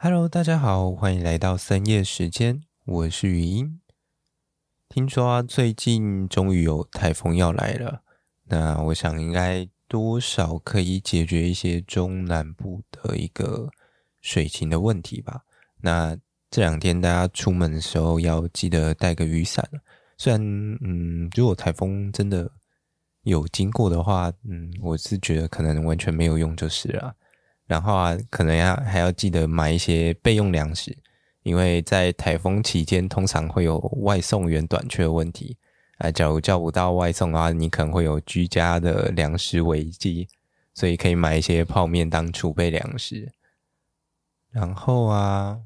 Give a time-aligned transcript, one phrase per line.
[0.00, 3.80] Hello，大家好，欢迎来到深夜时间，我是语音。
[4.88, 8.02] 听说，最近终于有台风要来了，
[8.44, 13.70] 那我想应该多少可以解决一些中南部的一个
[14.20, 15.42] 水情的问题吧。
[15.80, 16.16] 那
[16.48, 19.68] 这两天大家出门的时候要记得带个雨伞。
[20.16, 20.40] 虽然，
[20.80, 22.48] 嗯，如果台风真的
[23.24, 27.16] 有经过的话，嗯，我是觉得可能完全没有用就是了。
[27.68, 30.98] 然后啊，可能要还要记得买一些备用粮食，
[31.44, 35.56] 因为在台风期间通常会有外送员短缺的问题
[35.98, 36.10] 啊。
[36.10, 40.26] 假如叫不到外送的话，你可能会有居家的粮食危机，
[40.74, 43.30] 所以可以买一些泡面当储备粮食。
[44.50, 45.60] 然后啊。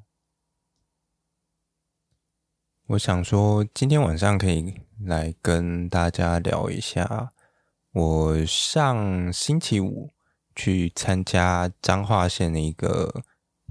[2.89, 7.33] 我想说，今天晚上可以来跟大家聊一下，
[7.93, 10.11] 我上星期五
[10.55, 13.23] 去参加彰化县的一个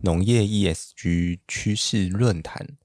[0.04, 2.78] 农业 ESG 趋势论坛。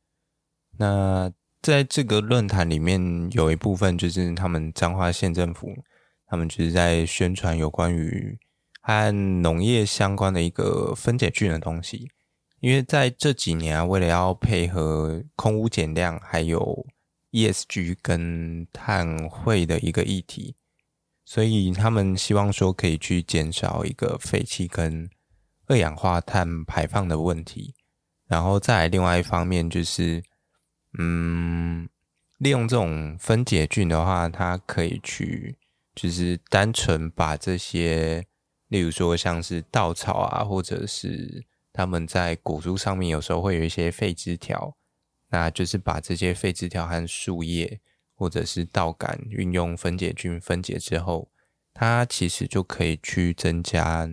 [0.78, 5.74] 那在这个论坛里面，有一部分就是他们彰化县政府，
[6.26, 8.38] 他们就是在宣传有关于
[8.82, 12.10] 和农业相关的一个分解菌的东西。
[12.60, 16.86] 因为在这几年啊，为了要配合空污减量，还有
[17.32, 20.56] ESG 跟碳汇的一个议题，
[21.26, 25.10] 所以他们希望说可以去减少一个废气跟
[25.66, 27.74] 二氧化碳排放的问题。
[28.26, 30.22] 然后再另外一方面就是，
[30.98, 31.86] 嗯，
[32.38, 35.56] 利用这种分解菌的话，它可以去
[35.94, 38.24] 就是单纯把这些，
[38.68, 41.44] 例如说像是稻草啊，或者是。
[41.78, 44.74] 他们在果树上面有时候会有一些废枝条，
[45.28, 47.78] 那就是把这些废枝条和树叶
[48.16, 51.30] 或者是稻杆运用分解菌分解之后，
[51.72, 54.10] 它其实就可以去增加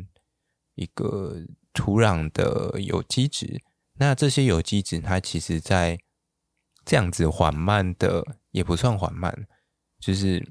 [0.75, 1.37] 一个
[1.73, 3.59] 土壤的有机质。
[3.95, 5.97] 那这些有机质，它其实在
[6.85, 9.47] 这样子缓慢的，也不算缓慢，
[9.99, 10.45] 就是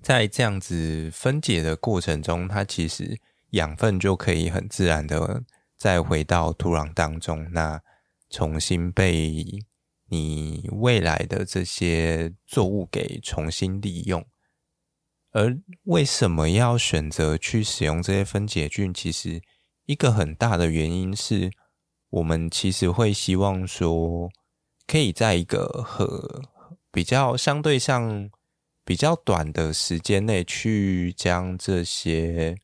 [0.00, 3.18] 在这样子分解的过程中，它其实
[3.50, 5.44] 养分就可以很自然的。
[5.78, 7.82] 再回到土壤当中，那
[8.30, 9.44] 重新被
[10.08, 14.26] 你未来的这些作物给重新利用。
[15.32, 18.92] 而为什么要选择去使用这些分解菌？
[18.92, 19.40] 其实
[19.84, 21.50] 一个很大的原因是
[22.10, 24.30] 我们其实会希望说，
[24.86, 26.42] 可以在一个和
[26.90, 28.30] 比较相对上
[28.84, 32.56] 比较短的时间内去将这些。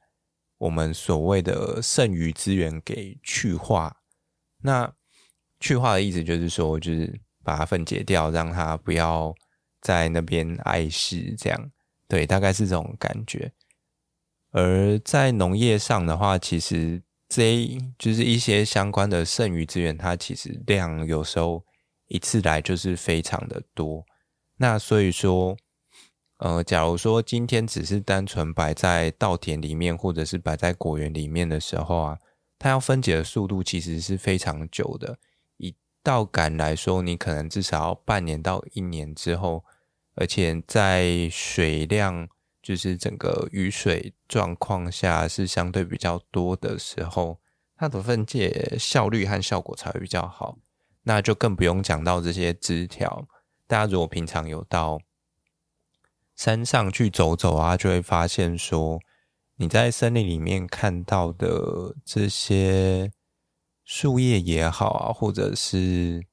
[0.58, 3.96] 我们所谓的剩余资源给去化，
[4.58, 4.94] 那
[5.58, 9.34] 去化的意思就是说，就是把它分解掉，让它不要
[9.80, 11.70] 在那边碍事，这样，
[12.08, 13.52] 对，大概是这种感觉。
[14.50, 21.64] 而在农业上的话，其实这就是一些相关的剩余资源，它其实量有时候
[22.08, 24.04] 一次来就是非常的多，
[24.56, 25.56] 那所以说。
[26.38, 32.18] 呃，假如说今天只是单纯摆在稻田里面，或者是摆在果园里面的时候啊，
[32.58, 35.16] 它要分解的速度其实是非常久的。
[36.02, 39.64] 以稻杆来说，你可能至少要半年到一年之后，
[40.14, 42.28] 而且在水量
[42.62, 47.40] 就是整个雨水状况下是相对比较多的时候，
[47.76, 50.58] 它的分解效率和效果才会比较好。
[51.04, 53.26] 那就更不用讲到这些枝条，
[53.66, 55.00] 大家如果平常有到。
[56.34, 58.98] 山上去走走啊，就会发现说，
[59.56, 63.12] 你在森林里面看到的这些
[63.84, 66.24] 树叶也好啊，或者是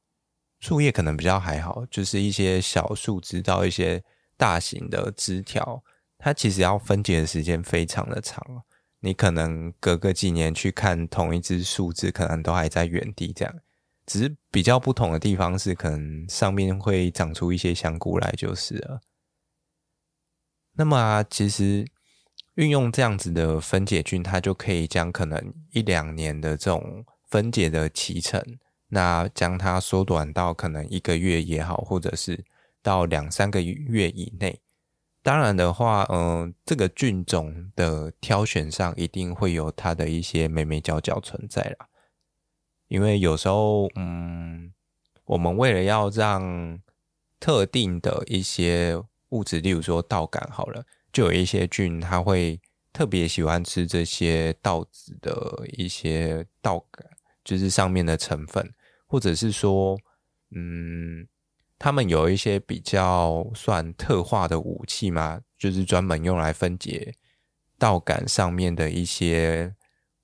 [0.60, 4.04] 树叶可能比较还好，就是一些小树枝到一些
[4.38, 5.84] 大型的枝条，
[6.18, 8.64] 它其实要分解的时间非常的长。
[9.02, 13.56] 你可能隔个几年去看同一只树枝，可能都还在原地这样，
[14.06, 19.00] 只是比较不同的地方是，可能上面会长出一些香菇来，就是了。
[20.74, 21.88] 那么啊，其实
[22.56, 28.44] 运用这样子的分解菌，它就可以将可能一两年的这种分解的期程，
[28.88, 32.44] 那将它缩短到可能一个月也好，或者是
[32.81, 34.60] 到两三个月以内。
[35.22, 41.88] 当然的话，嗯、这个菌种的挑选上一定会有它的一些美美角角存在啦。
[42.88, 44.74] 因为有时候，嗯，
[45.25, 46.80] 我们为了要让
[47.40, 49.00] 特定的一些
[49.30, 52.60] 物质，例如说稻杆好了，就有一些菌，它会
[52.92, 57.06] 特别喜欢吃这些稻子的一些稻杆，
[57.50, 58.72] 就是上面的成分，
[59.07, 59.98] 或者是说，
[60.51, 61.28] 嗯，
[61.80, 67.16] 他们有一些比较算特化的武器嘛，就是专门用来分解
[67.80, 69.74] 稻杆上面的一些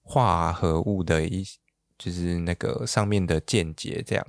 [0.04, 1.44] 化合物的一
[1.98, 4.28] 就是那个上面的间结这样，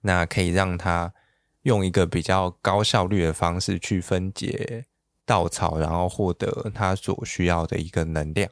[0.00, 1.14] 那可以让它
[1.62, 4.86] 用一个比较高效率的方式去分解
[5.24, 8.50] 稻草，然后获得它所需要的一个能量。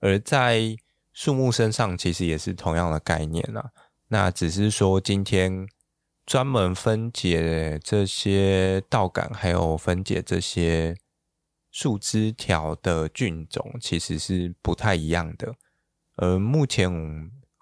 [0.00, 0.76] 而在
[1.12, 3.70] 树木身上，其实也是同样的概念啦。
[4.08, 5.68] 那只是说今天
[6.26, 10.96] 专门分解这些稻杆，还有分解这些
[11.70, 15.54] 树枝条的菌种，其实是不太一样的。
[16.16, 16.90] 而目前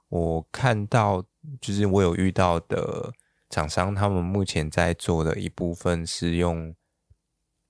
[0.08, 1.24] 我看到，
[1.60, 3.12] 就是我有遇到的
[3.50, 6.74] 厂商，他们目前在做的一部分是用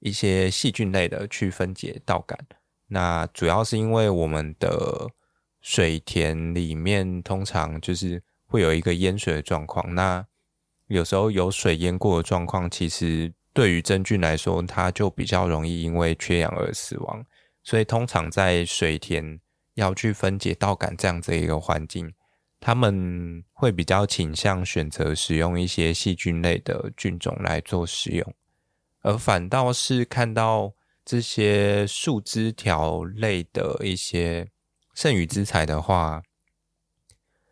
[0.01, 2.39] 一些细菌类的去分解稻杆。
[2.87, 5.09] 那主要是因为我们的
[5.60, 10.26] 水田里面通常就是会有一个淹水的状况，那
[10.87, 17.25] 有时候有水淹过的状况，其实对于真菌来说，它就比较容易因为缺氧而死亡。
[17.62, 19.38] 所以通常在水田
[19.75, 22.10] 要去分解稻杆这样子一个环境，
[22.58, 28.34] 他们会比较倾向选择使用一些细菌类的菌种来做使用，
[29.02, 30.72] 而反倒是看到
[31.05, 34.49] 这些树枝条类的一些
[34.99, 36.25] 剩余资材的话，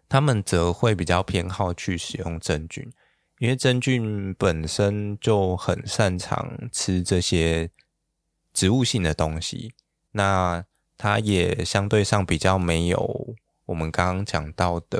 [0.09, 2.93] 他们则会比较偏好去使用真菌，
[3.39, 7.71] 因为真菌本身就很擅长吃这些
[8.53, 9.75] 植物性的东西，
[10.11, 10.65] 那。
[10.99, 14.99] 它也相对上比较没有我们刚刚讲到的，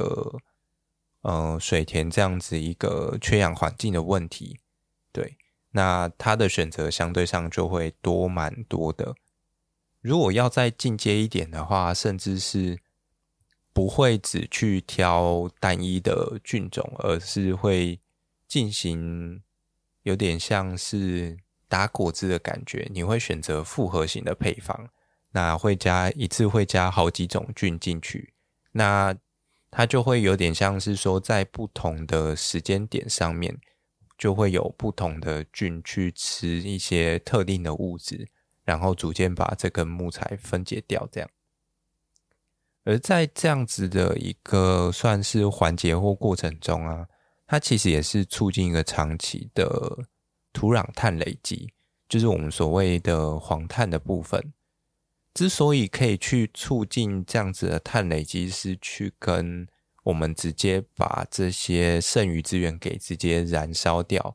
[1.23, 4.61] 呃，水田这样子一个缺氧环境的问题。
[5.11, 5.39] 对，
[5.71, 9.15] 那它的选择相对上就会多蛮多的。
[10.07, 12.79] 如果要再进阶一点的话，甚至是
[13.73, 17.99] 不会只去挑单一的菌种，而是会
[18.47, 19.43] 进行
[20.05, 21.37] 有点像是
[21.67, 24.89] 打果汁的感觉，你会选择复合型的配方。
[25.33, 28.33] 那会加一次会加好几种菌进去，
[28.71, 29.13] 那
[29.73, 33.59] 它就会有点像是说，在不同的时间点上面，
[34.17, 38.29] 就会有不同的菌去吃一些特定的物质，
[38.67, 41.09] 然后逐渐把这根木材分解掉。
[41.11, 41.31] 这样，
[42.85, 47.09] 而在这样子的一个算是环节或过程中啊，
[47.47, 50.07] 它其实也是促进一个长期的
[50.53, 51.73] 土壤碳累积，
[52.09, 54.53] 就是我们所谓的黄碳的部分。
[55.33, 59.69] 之所以可以去促进这样子的碳累积，是去跟
[60.05, 64.35] 我们直接把这些剩余资源给直接燃烧掉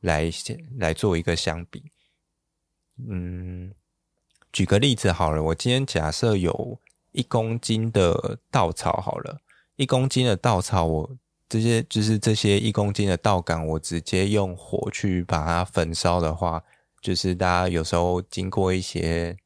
[0.00, 0.30] 来
[0.76, 1.92] 来做一个相比。
[3.08, 3.72] 嗯，
[4.52, 6.78] 举个例子好了，我今天假设有
[7.12, 9.40] 一公斤的稻草好了，
[9.76, 11.16] 一公斤的稻草，我
[11.48, 16.62] 这些就是这些一公斤的稻杆，我直接用火去把它焚烧的话，
[17.00, 19.36] 就是大家有时候经过一些。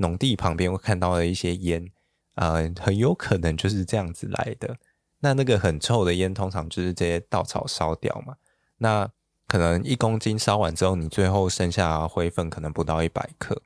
[0.00, 1.90] 农地旁边会看到的一些烟，
[2.36, 4.76] 呃，很有可能就是这样子来的。
[5.18, 8.36] 那那个很臭的烟，通常就是这些稻草烧掉嘛。
[8.76, 9.10] 那
[9.48, 13.60] 可能一公斤烧完之后，你最后剩下灰分可能不到一百克。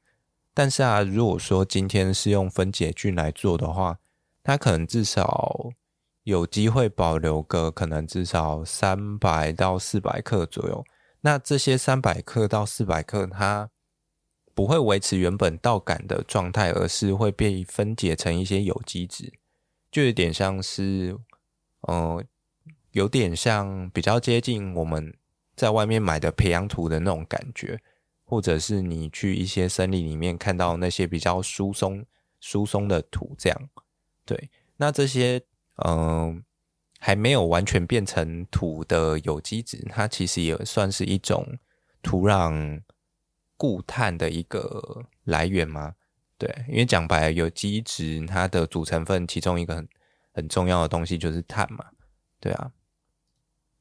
[0.54, 3.98] 但是啊，如果说今天是用分解菌来做的话，
[4.44, 5.72] 它可能至少
[6.22, 10.84] 有机会保留个可能至少三百到四百克左右。
[11.22, 13.70] 那这些三百克到四百克，它
[14.54, 19.32] 不会维持原本稻杆的状态，而是会被分解成一些有机质，
[19.90, 21.16] 就有点像是，
[21.80, 22.22] 呃，
[22.90, 25.14] 有点像比较接近我们
[25.54, 27.80] 在外面买的培养土的那种感觉，
[28.24, 32.04] 或者是你去一些森林里面看到那些比较疏松、
[32.40, 33.68] 疏松的土这样。
[34.24, 35.42] 对，那这些
[35.84, 36.36] 嗯、呃、
[36.98, 41.58] 还没有完全变成土的有机质，它其实也算是一种
[42.02, 42.82] 土壤。
[43.54, 45.94] 固碳的一个来源吗？
[46.36, 49.88] 对，因为讲白，有机质它的组成分其中一个很
[50.32, 51.86] 很重要的东西就是碳嘛。
[52.40, 52.72] 对啊，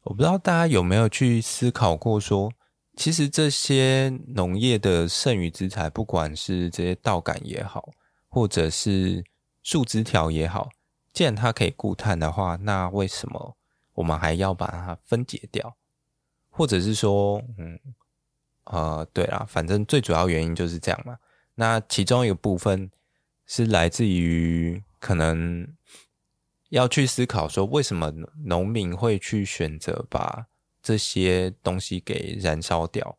[0.03, 2.51] 我不知道大家有没有去思考过说，
[2.95, 7.89] 其实这些农业的剩余资材，不管是这些稻杆也好，
[8.27, 9.23] 或者是
[9.63, 10.69] 树枝条也好，
[11.13, 13.55] 既然它可以固碳的话，那为什么
[13.93, 15.75] 我们还要把它分解掉？
[16.49, 17.79] 或者是说，嗯。
[18.65, 21.17] 呃，对啦，反正最主要原因就是这样嘛。
[21.55, 22.89] 那其中一个部分
[23.47, 25.67] 是来自于可能
[26.71, 28.11] 要去思考说，为什么
[28.43, 30.47] 农民会去选择把
[30.83, 33.17] 这些东西给燃烧掉？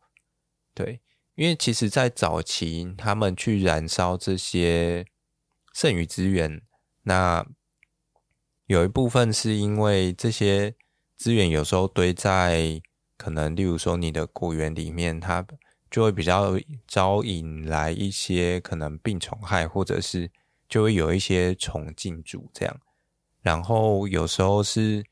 [0.75, 0.99] 对，
[1.33, 5.07] 因为其实在早期他们去燃烧这些
[5.73, 6.61] 剩余资源，
[7.03, 7.43] 那
[8.67, 10.75] 有一部分是因为这些
[11.15, 12.81] 资源有时候堆在。
[13.15, 15.45] 可能，例如说，你的果园里面，它
[15.89, 20.29] 就会比较招引来一些可能病虫害，或者是
[20.67, 22.81] 就会有一些虫进驻这样。
[23.43, 25.05] 然后有时候是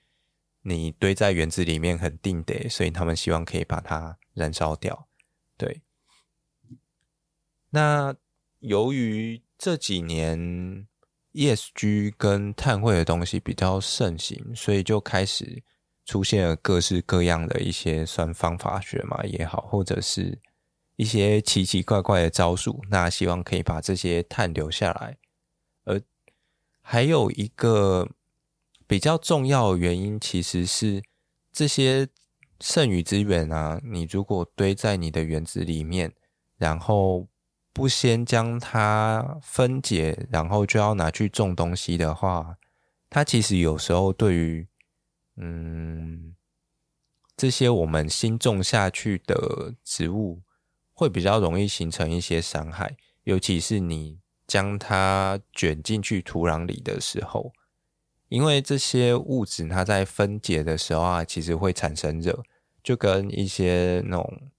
[0.63, 5.07] 你堆在园子里面很定的，所以他们希望可以把它燃烧掉。
[5.57, 5.81] 对，
[7.69, 8.15] 那
[8.59, 10.87] 由于这几年
[11.33, 15.61] ESG 跟碳汇的东西比较盛行，所以就开始
[16.05, 20.39] 出现了各式各样的一些算方法学嘛也好，或者是
[20.95, 25.17] 一些奇奇怪怪的招数，那希望可以把这些碳留下来。
[25.83, 26.01] 而
[26.81, 28.09] 还有一个
[28.91, 31.01] 比较重要的原因，其实是
[31.53, 32.09] 这些
[32.59, 36.11] 剩余资源啊，你如果堆在你的园子里面，
[36.57, 37.29] 然后
[37.71, 42.57] 不先将它分解，然后就要拿去种东西的话，
[43.09, 44.67] 它其实有时候对于
[45.37, 46.35] 嗯
[47.37, 50.41] 这些我们新种下去的植物，
[50.91, 57.53] 会比较容易形成一些伤害，尤其是你将它卷进去土壤里的时候，
[58.31, 62.41] 因为这些物质它在分解的时候啊，其实会产生热，
[62.81, 64.51] 就跟一些那种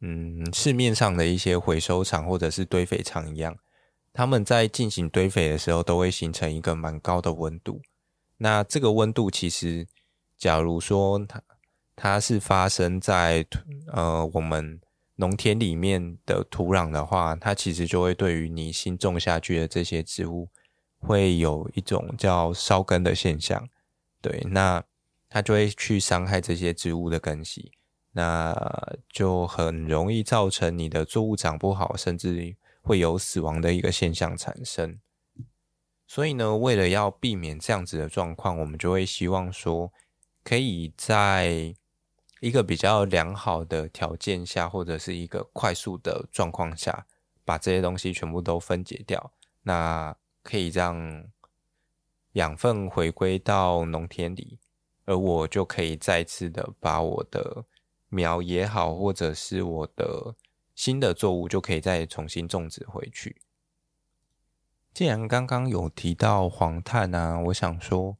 [0.00, 3.56] 嗯市面上的一些回收厂或者是堆肥厂一样，
[4.12, 7.80] 他们在进行堆肥的时候都会形成一个蛮高的温度。
[8.38, 9.86] 那这个温度其实，
[10.36, 11.42] 假如说它
[11.94, 13.46] 它是发生在
[13.92, 14.80] 呃我们。
[15.16, 20.48] 农田里面的土壤的话，它其实就会对于你新种下去的这些植物，
[21.06, 23.68] 会有一种叫烧根的现象。
[24.20, 24.82] 对，那
[25.28, 27.72] 它就会去伤害这些植物的根系，
[28.12, 28.54] 那
[29.08, 34.98] 就很容易造成你的作物长不好，甚至会有死亡的一个现象产生。
[36.06, 39.92] 所以呢，为了要避免这样子的状况，我们就会希望说，
[40.42, 41.74] 可以在
[42.40, 47.06] 一个比较良好的条件下，或者是一个快速的状况下，
[47.44, 49.32] 把这些东西全部都分解掉，
[49.62, 51.24] 那可以让
[52.34, 54.60] 养分回归到农田里，
[55.06, 57.64] 而我就可以再次的把我的
[58.08, 60.36] 苗也好，或者是我的
[60.76, 63.42] 新的作物就可以再重新种植回去。
[64.92, 68.16] 既然刚刚有提到黄碳啊，我想说，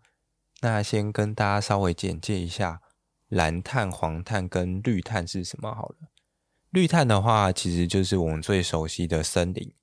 [0.61, 2.81] 那先跟大家稍微简介一下。
[3.28, 5.75] 蓝碳、黄碳跟绿碳是什么？
[5.75, 5.97] 好了，
[6.71, 9.75] 绿碳的话，其实就是我们最熟悉的森林。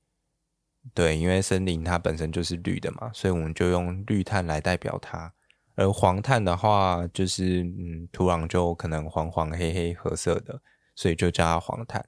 [0.93, 5.33] 对，因为森林它本身就是绿的嘛，所以我们就用绿碳来代表它。
[5.75, 10.61] 而黄碳的话，就是嗯，土壤就可能黄黄、黑黑、褐色的，
[10.95, 12.05] 所以就叫它黄碳。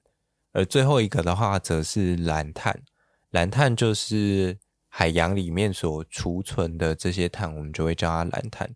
[0.52, 2.84] 而最后一个的话，则是蓝碳。
[3.32, 4.58] 蓝碳就是
[4.90, 8.70] 海洋里面所储存的这些碳，我们就会叫它蓝碳。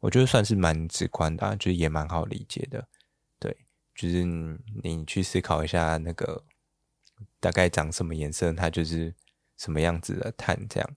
[0.00, 2.86] 我觉得算是蛮直观的，就是也蛮好理解的。
[3.38, 3.56] 对，
[3.94, 4.24] 就是
[4.82, 6.42] 你去思考一下那个
[7.38, 9.14] 大概长什么颜色，它就是
[9.62, 10.96] 什么样子的碳这样。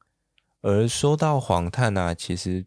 [0.62, 2.66] 而说到黄碳呢，其实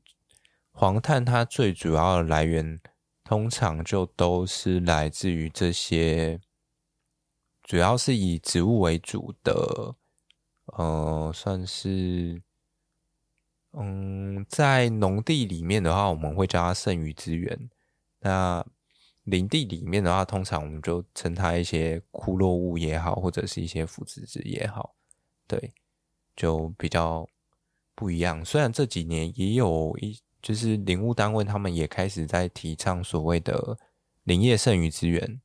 [0.70, 2.80] 黄碳它最主要的来源，
[3.24, 6.40] 通常就都是来自于这些，
[7.62, 9.96] 主要是以植物为主的，
[10.66, 12.40] 呃，算是。
[13.72, 17.68] 嗯，在农地里面的话，我们会叫它剩余资源。
[18.20, 18.66] 那
[19.24, 24.94] 林地里面的话，通常我们就称它一些枯落物也好，或者是一些腐殖质也好，
[25.46, 25.74] 对，
[26.38, 27.28] 就比较
[27.96, 28.44] 不一样。
[28.44, 33.76] 虽然这几年也有一，就是林务单位他们也开始在提倡所谓的
[34.22, 35.40] 林业剩余资源，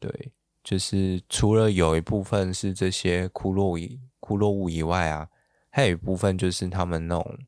[0.00, 0.32] 对，
[0.64, 5.28] 就是除了有一部分是这些枯落以枯落物以外啊。
[5.72, 7.38] 还有一部分就是他们那种，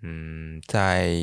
[0.00, 1.14] 嗯，在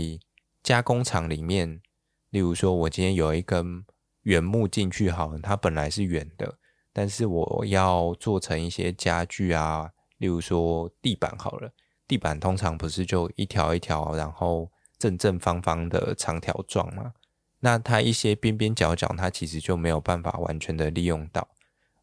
[0.62, 1.82] 加工厂里面，
[2.30, 3.84] 例如说，我今天有一根
[4.22, 6.60] 原木进去，好了，它本来是圆的，
[6.94, 11.72] 但是我要做成一些家具啊，例如说地板好了，
[12.08, 17.14] 地板通常不是就一条一条，然后正正方方的长条状吗？
[17.60, 21.48] 那它一些边边角角，它其实就没有办法完全的利用到，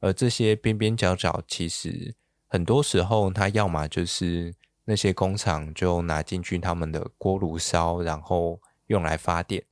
[0.01, 2.15] 而这些边边角角其实。
[2.49, 4.55] 很多时候，它要么就是
[4.85, 9.63] 那些工厂就拿进去他们的锅炉烧，然后用来发电；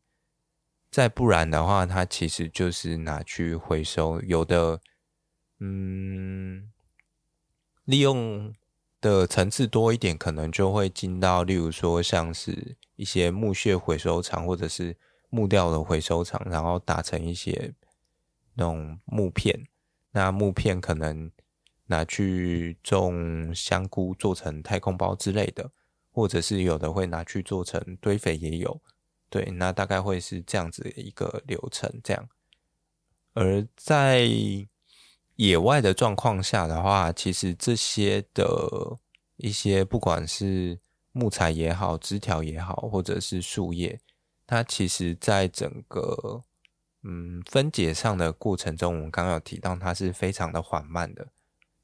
[0.90, 4.18] 再不然的话，它其实就是拿去回收。
[4.23, 4.80] 有的，
[5.59, 6.70] 嗯，
[7.90, 8.54] 利用
[9.00, 14.97] 的层次多一点，可能就会进到，例如说像是一些木屑回收厂，或者是
[15.28, 17.75] 木料的回收厂，然后打成一些
[18.54, 19.66] 那种木片。
[20.12, 21.30] 那木片可能。
[21.90, 25.68] 拿去种香菇，做成太空包之类的，
[26.12, 28.80] 或者是有的会拿去做成堆肥，也有。
[29.28, 31.92] 对，那大概会是这样子一个流程。
[32.04, 32.28] 这样，
[33.35, 34.28] 而在
[35.40, 38.99] 野外的状况下的话，其实这些的
[39.38, 40.78] 一些不管是
[41.12, 43.99] 木材也好、枝条也好，或者是树叶，
[44.47, 46.44] 它其实在整个
[47.02, 51.28] 嗯分解上的过程中，我们刚刚有提到它是非常的缓慢的。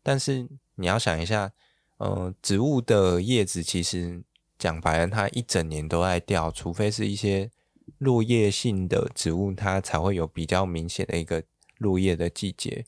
[0.03, 1.51] 但是你要想一下，
[1.97, 4.23] 呃，植物的叶子其实
[4.59, 7.51] 讲白了，它一整年都在掉，除非是一些
[7.97, 11.43] 落叶性的植物，它才会有比较明显的一个
[11.79, 12.85] 落叶的季节，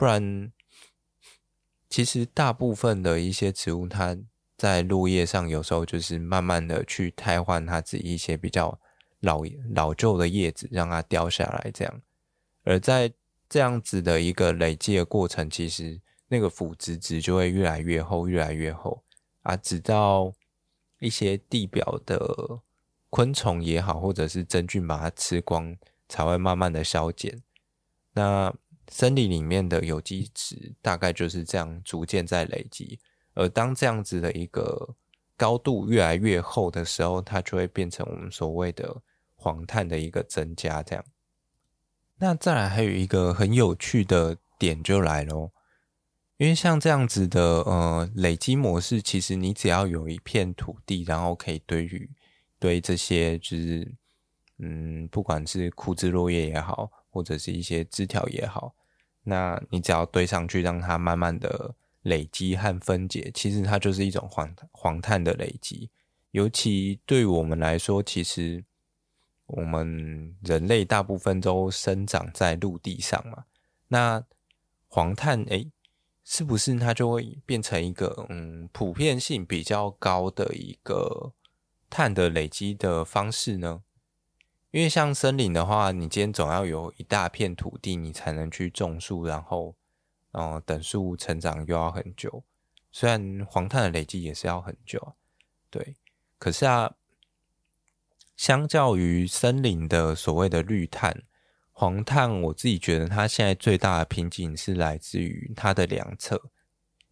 [0.00, 0.50] 不然。
[1.90, 4.16] 其实大部分的一些植物，它
[4.56, 8.80] 在落叶上有时候就是慢慢的去汰换它自己一些比较
[9.18, 9.42] 老
[9.74, 12.00] 老旧的叶子，让它掉下来这样。
[12.62, 13.12] 而在
[13.48, 19.02] 这样子的一个累积的过程，其实那个腐殖质就会越来越厚，越来越厚
[19.42, 20.32] 啊，直到
[21.00, 22.60] 一些地表的
[23.10, 25.76] 昆虫也好，或者是真菌把它吃光，
[26.08, 27.42] 才会慢慢的消减。
[28.12, 28.54] 那
[28.90, 32.98] 森林里面的有机质大概就是这样逐渐在累积，
[33.34, 34.96] 而当这样子的一个
[35.36, 39.00] 高度越来越厚的时候，它就会变成我们所谓的
[39.36, 40.82] 黄碳的一个增加。
[40.82, 41.04] 这样，
[42.18, 45.52] 那再来还有一个很有趣的点就来咯，
[46.36, 52.10] 因为像这样子的呃累积模式，其实你只要有一片土地，然后可以堆雨
[52.58, 53.94] 堆这些，就是
[54.58, 58.74] 嗯，不管是枯枝落叶也好，或者是一些枝条也好。
[59.22, 65.90] 那你只要堆上去，让它慢慢的累积和分解，其实它就是一种黄黄碳的累积。
[66.30, 68.64] 尤其对我们来说，其实
[69.46, 73.44] 我们人类大部分都生长在陆地上嘛。
[73.88, 74.24] 那
[74.86, 75.70] 黄碳，诶，
[76.24, 81.32] 是不是它就会变成一个嗯普遍性比较高的一个
[81.90, 83.82] 碳的累积的方式呢？
[84.70, 89.74] 因为像森林的话，你今天总要有一大片土地，你才能去种树，然后，
[90.30, 92.44] 呃，等树成长又要很久。
[92.92, 95.14] 虽然黄碳的累积也是要很久，
[95.70, 95.96] 对。
[96.38, 96.94] 可是啊，
[98.36, 101.24] 相较于森林的所谓的绿碳，
[101.72, 106.50] 黄碳，我自己觉得它现在最大的瓶颈是来自于它的两侧。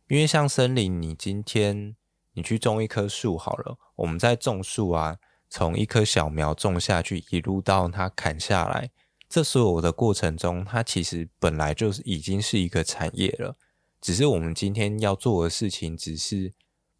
[0.06, 1.96] 因为像森林，你今天
[2.35, 5.18] 你去种一棵树好了，我们在种树啊。
[5.50, 8.90] 从一棵小苗种下去，一路到它砍下来，
[9.28, 13.56] 这所有的过程中，它其实本来就是已经是一个产业了。
[14.00, 16.52] 只是我们今天要做的事情，只是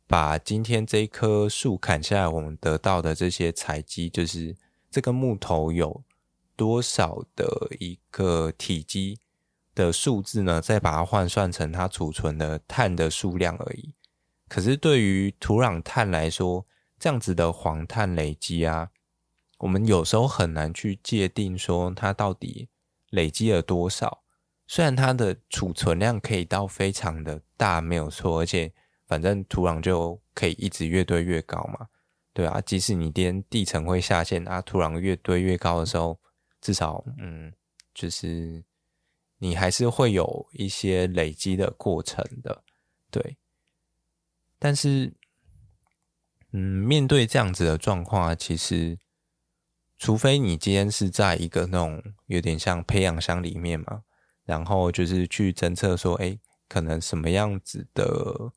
[0.07, 4.57] 把今天这棵树砍下来，我们得到的这些采集，就是
[4.91, 6.03] 这个木头有
[6.57, 7.47] 多少的
[7.79, 9.19] 一个体积
[9.75, 10.61] 的数字呢？
[10.61, 13.93] 再把它换算成它储存的碳的数量而已。
[14.49, 16.67] 可是对于土壤碳来说，
[16.99, 18.91] 这样子的黄碳累积啊，
[19.59, 22.69] 我们有时候很难去界定说它到底
[23.11, 24.25] 累积了多少。
[24.67, 28.73] 虽然它的储存量可以到非常的大，没有错，而且
[29.07, 31.87] 反正土壤就可以一直越堆越高嘛，
[32.33, 32.61] 对啊。
[32.61, 36.19] 即使你今天地层会下陷啊，土壤越堆越高的时候，
[36.61, 37.53] 至少嗯，
[37.95, 38.65] 就是
[39.39, 42.65] 你还是会有一些累积的过程的，
[43.11, 43.37] 对。
[44.59, 45.15] 但是。
[46.53, 48.99] 嗯，面对这样子的状况，其实，
[49.99, 54.03] 除非你今天是在一个那种有点像培养箱里面嘛，
[54.45, 58.51] 然后就是去侦测说，哎，可能什么样子的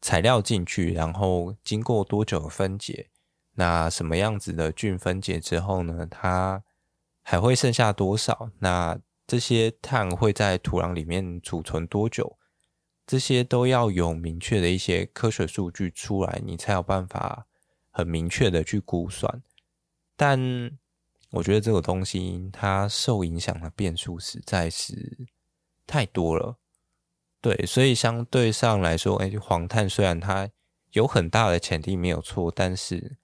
[0.00, 3.10] 材料进去，然后经过多久分解，
[3.54, 6.62] 那什么样子的菌分解之后呢，它
[7.22, 8.50] 还会剩下多少？
[8.58, 12.36] 那这些碳会在土壤里面储存多久？
[13.08, 17.46] 这些都要有明确的一些科学数据出来，你才有办法
[17.90, 19.42] 很明确的去估算。
[20.14, 20.38] 但
[21.30, 25.16] 我觉得这个东西它受影响的变数实在是
[25.86, 26.58] 太多了，
[27.40, 30.50] 对，所以相对上来说，哎，黄碳虽然它
[30.90, 33.16] 有很大的潜力没有错，但是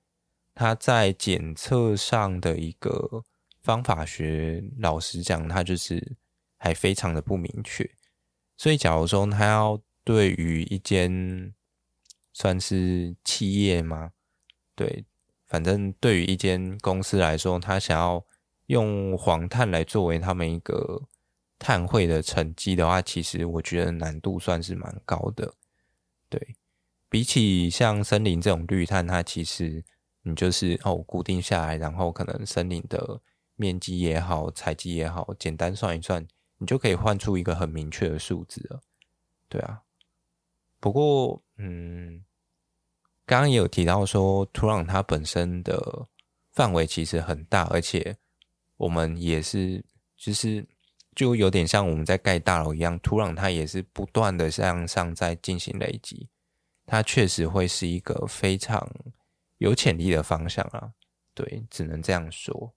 [0.54, 3.22] 它在检测上的一个
[3.60, 6.16] 方法学，老实讲，它就是
[6.56, 7.90] 还非常的不明确。
[8.56, 11.52] 所以，假如说他要对于一间
[12.32, 14.12] 算是企业吗？
[14.74, 15.04] 对，
[15.46, 18.24] 反正对于一间公司来说，他想要
[18.66, 21.02] 用黄碳来作为他们一个
[21.58, 25.54] 碳汇的成绩的话，其实我觉得难度算是蛮高的。
[26.28, 26.56] 对，
[27.08, 29.84] 比起像森林这种绿碳，它其实
[30.22, 33.20] 你就是哦固定下来，然后可能森林的
[33.56, 36.26] 面积也好，采集也好，简单算一算。
[36.58, 38.80] 你就可以换出一个很明确的数字了，
[39.48, 39.82] 对啊。
[40.80, 42.24] 不过，嗯，
[43.26, 46.06] 刚刚也有提到说，土壤它本身的
[46.52, 48.16] 范围其实很大，而且
[48.76, 49.84] 我们也是，
[50.16, 50.66] 就是
[51.14, 56.28] 就有点像我们在盖大楼一样，土壤它也是不断的向上在进行累积，
[56.84, 58.88] 它确实会是一个非常
[59.58, 60.92] 有潜力的方向啊。
[61.32, 62.74] 对，只能这样说。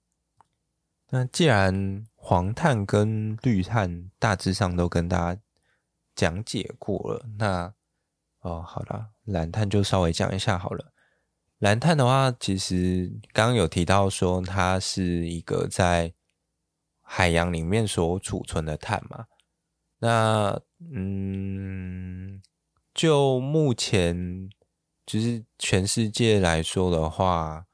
[1.10, 5.40] 那既然黄碳跟绿碳大致上都跟大家
[6.14, 7.72] 讲解过了，那
[8.40, 10.92] 哦，好啦，蓝碳就稍微讲一下好了。
[11.56, 16.12] 蓝碳的话，其实刚刚有提到说它是一个在
[17.00, 19.24] 海洋里面所储存的碳嘛。
[20.00, 20.60] 那
[20.92, 22.42] 嗯，
[22.92, 24.50] 就目前
[25.06, 27.64] 就是全世界来说的话。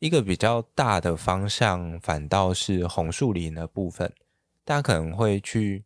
[0.00, 4.12] 一个比较大的方向，反倒是红树林的部分。
[4.64, 5.84] 大家可能会去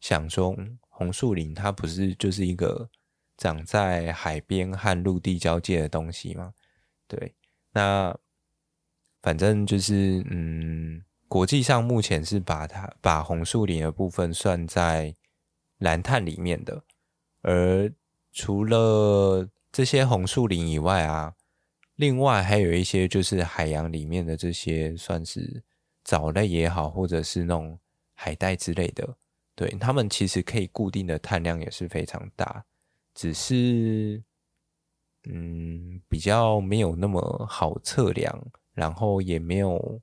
[0.00, 0.56] 想说，
[0.88, 2.90] 红树林它不是就是一个
[3.36, 6.52] 长在海边和陆地交界的东西吗？
[7.06, 7.34] 对，
[7.70, 8.16] 那
[9.22, 15.14] 反正就是，嗯，国际上目前是把它把红树林的部分算在
[15.78, 16.82] 蓝碳里面的。
[17.42, 17.92] 而
[18.32, 21.34] 除了这些红树林以外啊。
[21.96, 25.62] 另外还有一些就是海洋里面的这些算是
[26.02, 27.78] 藻类也好，或者是那种
[28.14, 29.16] 海带之类的，
[29.54, 32.64] 对，它们其实可以固定的碳量也是非常大，
[33.14, 34.22] 只是
[35.24, 40.00] 嗯比较没有那么好测量，然后也没有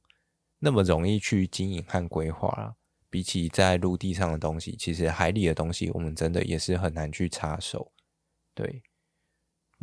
[0.60, 2.76] 那么容易去经营和规划。
[3.10, 7.92] 比起在陆地上的东西，其实海里的东西我们真的也是很难去插手，
[8.56, 8.82] 对。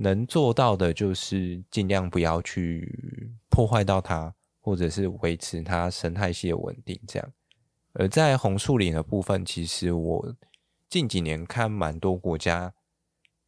[0.00, 7.00] 能做到的就是尽量不要去破坏到它，或者是维持它生态系的稳定。
[7.04, 7.32] 这样，
[7.94, 10.36] 而在红树林的部分，其实我
[10.88, 12.72] 近几年看蛮多国家，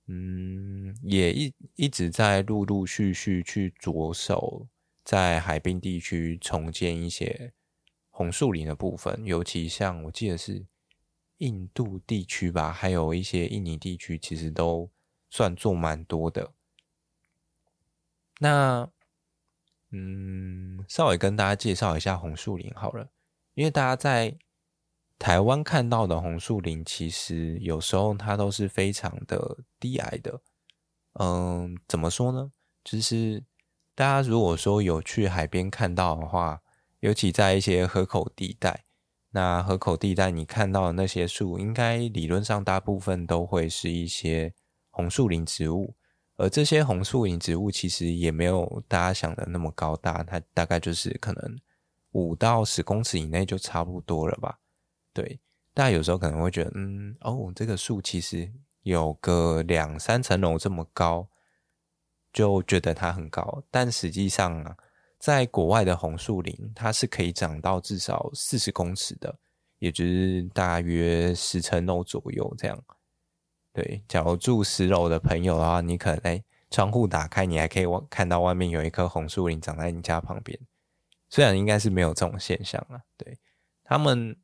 [0.08, 4.66] 嗯，也一一直在陆陆续续去着手
[5.04, 7.52] 在海滨地区重建一些
[8.08, 10.66] 红树林的部分，尤其像我记得是
[11.38, 14.90] 印度地区吧，还有一些印尼地区，其实都。
[15.30, 16.52] 算做蛮多的，
[18.40, 18.90] 那
[19.92, 23.08] 嗯，稍微跟大家介绍一下红树林好了，
[23.54, 24.36] 因为大家在
[25.20, 30.40] 台湾看到的红树林，其实有时候它都是非常的低矮的。
[31.14, 32.50] 嗯，怎么说呢？
[32.82, 33.44] 就是
[33.94, 36.62] 大家如果说有去海边看到的话，
[37.00, 38.84] 尤其在一些河口地带，
[39.30, 44.54] 那河口地带你看到的那些树，应该理论上大部分都会是一些。
[44.90, 45.94] 红树林植物，
[46.37, 51.59] 而这些红树林植物其实也没有大家想的那么高大，它大概就是可能
[52.12, 54.59] 五到十公尺以内就差不多了吧。
[55.12, 55.40] 对，
[55.72, 58.50] 大家有时候可能会觉得，嗯，哦，这个树其实
[58.83, 61.29] 有个两三层楼这么高，
[62.33, 63.62] 就觉得它很高。
[63.70, 64.76] 但实际上啊，
[65.18, 69.38] 在国外的红树林，它是可以长到至少四十公尺的，
[69.79, 72.85] 也就是大约十层楼左右这样。
[73.72, 80.59] 对，假如住十楼的朋友的话，你可能哎，窗户打开，你还可以看到外面有一棵红树林长在你家旁边。
[81.28, 83.38] 虽然应该是没有这种现象啊，对，
[83.85, 84.37] 他们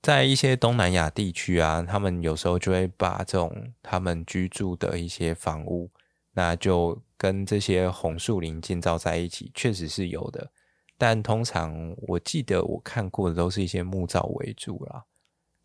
[0.00, 5.90] 在一些东南亚地区啊，他们有时候就会把这种他们居住的一些房屋，
[6.32, 10.50] 那就跟这些红树林建造在一起，确实是有的。
[10.96, 15.04] 但通常我记得我看过的都是一些木造为主啦。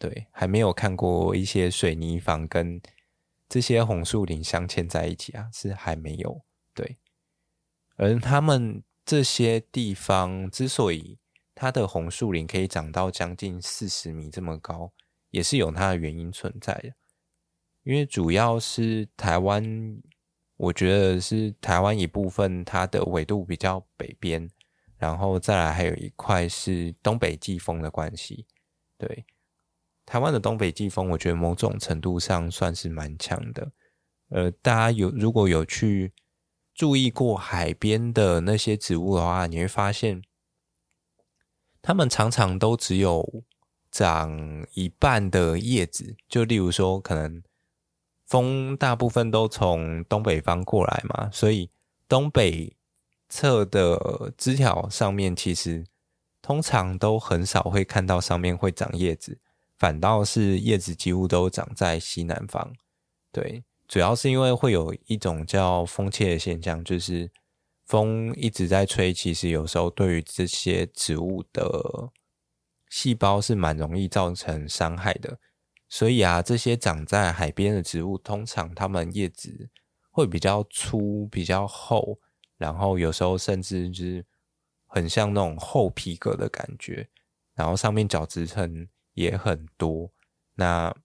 [0.04, 2.82] 对，还没有看过一些水泥房跟
[3.48, 6.42] 这些红树林镶嵌在一起啊，是还没有。
[6.74, 6.98] 对，
[7.96, 11.18] 而他们这些地方之所以
[11.56, 14.92] 它的红树林可以长到将近四十米这么高，
[15.30, 16.92] 也是有它的原因存在的。
[17.84, 19.63] 因为主要是台湾，
[20.58, 24.50] 我觉得是台湾一部分，它的纬度比较北边，
[24.98, 28.46] 然后再来还有一块是东北季风的关系，
[28.98, 29.26] 对。
[30.06, 33.72] 台湾的东北季风，我觉得某种程度上算是蛮强的。
[34.30, 36.12] 呃，大家有如果有去
[36.74, 40.24] 注意过海边的那些植物的话，你会发现，
[41.82, 43.44] 它们常常都只有
[43.92, 46.16] 长一半的叶子。
[46.28, 47.44] 就例如说，可能
[48.26, 51.70] 风大部分都从东北方过来嘛，所以
[52.08, 52.76] 东北
[53.30, 55.86] 侧的枝条上面，其实
[56.42, 59.39] 通常都很少会看到上面会长叶子。
[59.84, 62.74] 反倒是叶子几乎都长在西南方，
[63.34, 67.30] 对，主要是因为会有一种叫风切的现象，就是
[67.86, 72.13] 风一直在吹，其实有时候对于这些植物的
[72.89, 75.38] 细胞是蛮容易造成伤害的。
[75.89, 79.69] 所以啊，这些长在海边的植物，通常它们叶子
[80.12, 82.17] 会比较粗、比较厚，
[82.58, 84.26] 然后有时候甚至就是
[84.86, 87.10] 很像那种厚皮革的感觉，
[87.54, 88.88] 然后上面角质层。
[89.13, 90.12] 也很多，
[90.56, 90.95] 那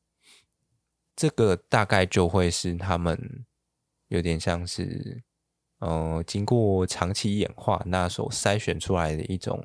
[1.15, 3.45] 这个大概就会是他们
[4.09, 5.23] 有点像是
[5.79, 9.65] 呃，经过长期演化，那所筛选出来的一种，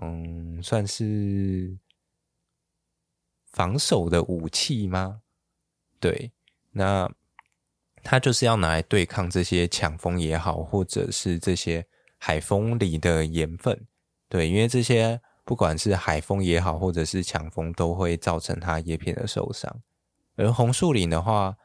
[0.00, 1.78] 嗯，算是
[3.52, 5.22] 防守的武器吗？
[5.98, 6.32] 对，
[6.72, 7.10] 那
[8.02, 13.86] 它就是要拿来对抗这些强风也好，或者是这些海风里的盐分。
[14.28, 19.80] 对，因为这些不管是海风也好，或者是强风，都会造成它叶片的受伤。
[20.36, 21.56] 而红树林的话，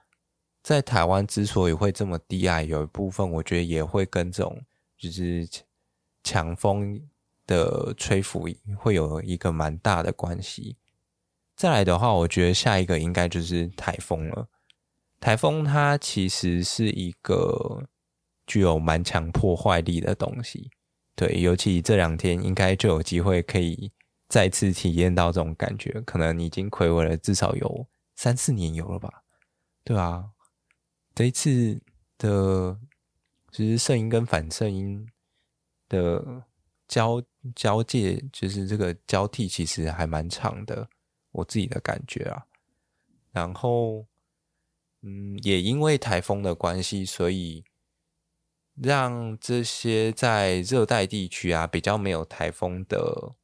[0.61, 4.61] 在台湾之所以会这么低矮，有一部分我觉得也会跟这种
[4.97, 5.47] 就是
[6.23, 6.99] 强风
[7.45, 10.77] 的吹拂会有一个蛮大的关系。
[11.55, 14.49] 再来的话，我觉得下一个应该就是台风了。
[15.21, 17.87] 台风它其实是一个
[18.45, 20.69] 具有蛮强破坏力的东西，
[21.15, 23.91] 对，尤其这两天应该就有机会可以
[24.27, 26.01] 再次体验到这种感觉。
[26.01, 29.23] 可能已经睽违了至少有三四年有了吧，
[29.83, 30.31] 对啊。
[31.13, 31.81] 这一次
[32.17, 32.77] 的，
[33.51, 35.07] 其实圣音跟反圣音
[35.87, 36.43] 的
[36.89, 37.23] 交
[37.55, 40.89] 交界，就是这个交替，其实还蛮长的，
[41.31, 42.45] 我自己的感觉啊。
[43.31, 44.05] 然后，
[45.03, 47.63] 嗯，也因为台风的关系，所以
[48.75, 53.35] 让这些在热带地区啊比较没有台风的，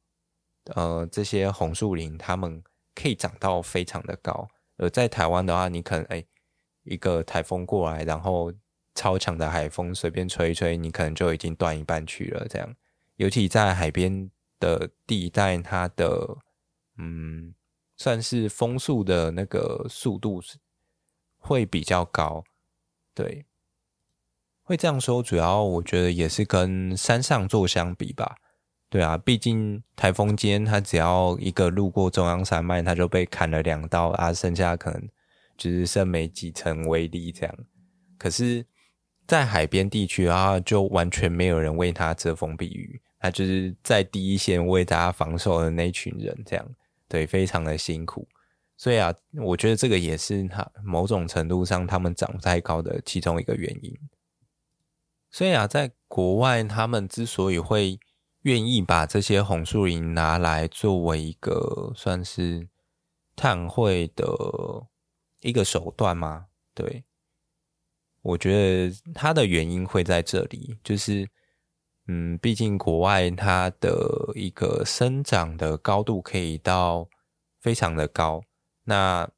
[0.74, 2.62] 呃，这些红树林，它们
[2.94, 4.48] 可以长到非常的高。
[4.76, 6.24] 而在台湾的话，你可能哎。
[6.84, 8.52] 一个台风过来，然后
[8.92, 12.44] 超强的海风随便吹一吹，你可能就已经断一半去了。
[12.48, 12.74] 这样，
[13.18, 16.36] 尤其在海边的地带，它的
[16.98, 17.54] 嗯，
[17.96, 20.58] 算是风速的那个速度是
[21.38, 22.42] 会比较高。
[23.14, 23.46] 对，
[24.62, 28.36] 会这样说，主要我觉得也是跟山上做相比吧。
[28.88, 35.08] 对啊，毕竟台风间它只要一个路过中央山脉，它就被砍了两刀啊，剩下可能。
[35.54, 37.54] 就是剩没几层威力这样，
[38.18, 38.66] 可是，
[39.28, 46.66] 在海边地区啊，就完全没有人为他遮风避雨，他就是在第一线为大家防守的那群人，这样
[47.06, 48.26] 对，非常的辛苦。
[48.76, 53.96] 所以啊，我觉得这个也是他某种程度上他们长太高的其中一个原因。
[55.32, 57.98] 所以啊，在国外，他们之所以会
[58.42, 62.68] 愿意把这些红树林拿来作为一个算是
[63.34, 64.26] 碳汇的。
[65.44, 66.46] 一个手段吗？
[66.72, 67.02] 对，
[68.20, 71.28] 我觉得它的原因会在这里，就是，
[72.06, 77.08] 嗯，毕竟国外它的一个生长的高度可以到
[77.58, 78.40] 非常的高，
[78.84, 79.28] 那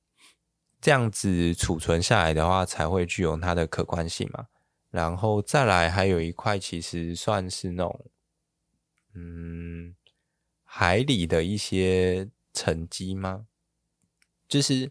[0.78, 4.48] 这样子储存下来的话，才会具有它的可观性嘛。
[4.94, 8.06] 然后再来，还有一块其实算是那种，
[9.14, 9.96] 嗯，
[10.62, 13.46] 海里的一些沉积吗？
[14.48, 14.90] 就是。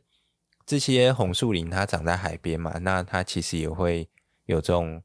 [0.66, 4.08] 这些红树林它长在海边嘛，那它其实也会
[4.46, 5.04] 有这种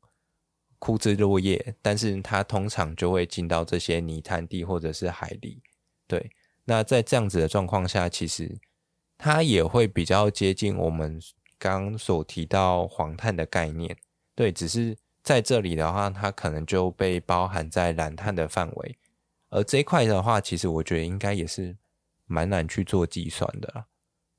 [0.78, 5.60] 枯枝落叶，但是它通常就会进到这些泥滩地或者是海里。
[6.06, 6.30] 对，
[6.64, 8.56] 那在这样子的状况下，其实
[9.18, 11.20] 它也会比较接近我们
[11.58, 13.96] 刚所提到黄碳的概念。
[14.38, 18.96] 对，只是在这里的话，它可能就被包含在蓝碳的范围。
[19.48, 21.76] 而这一块的话，其实我觉得应该也是
[22.24, 23.86] 蛮难去做计算的啦。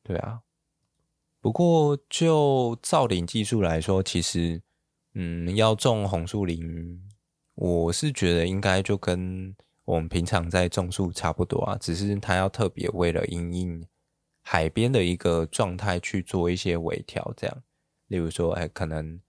[0.01, 0.39] 对啊。
[1.41, 4.61] 不过，就造林技术来说，其实，
[5.15, 7.01] 嗯，要种红树林，
[7.55, 13.85] 我是觉得应该就跟我们平常在种树差不多啊，只是它要特别为了因应
[14.43, 17.63] 海边的一个状态去做一些微调，这样。
[18.07, 19.19] 例如说，哎，可能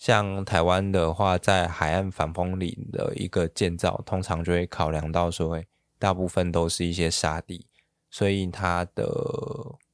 [0.00, 5.62] 像台湾的话，在海岸防风林的一个建造，通常就会考量到说，
[5.98, 7.68] 大部分都是一些沙地，
[8.10, 9.06] 所以它的。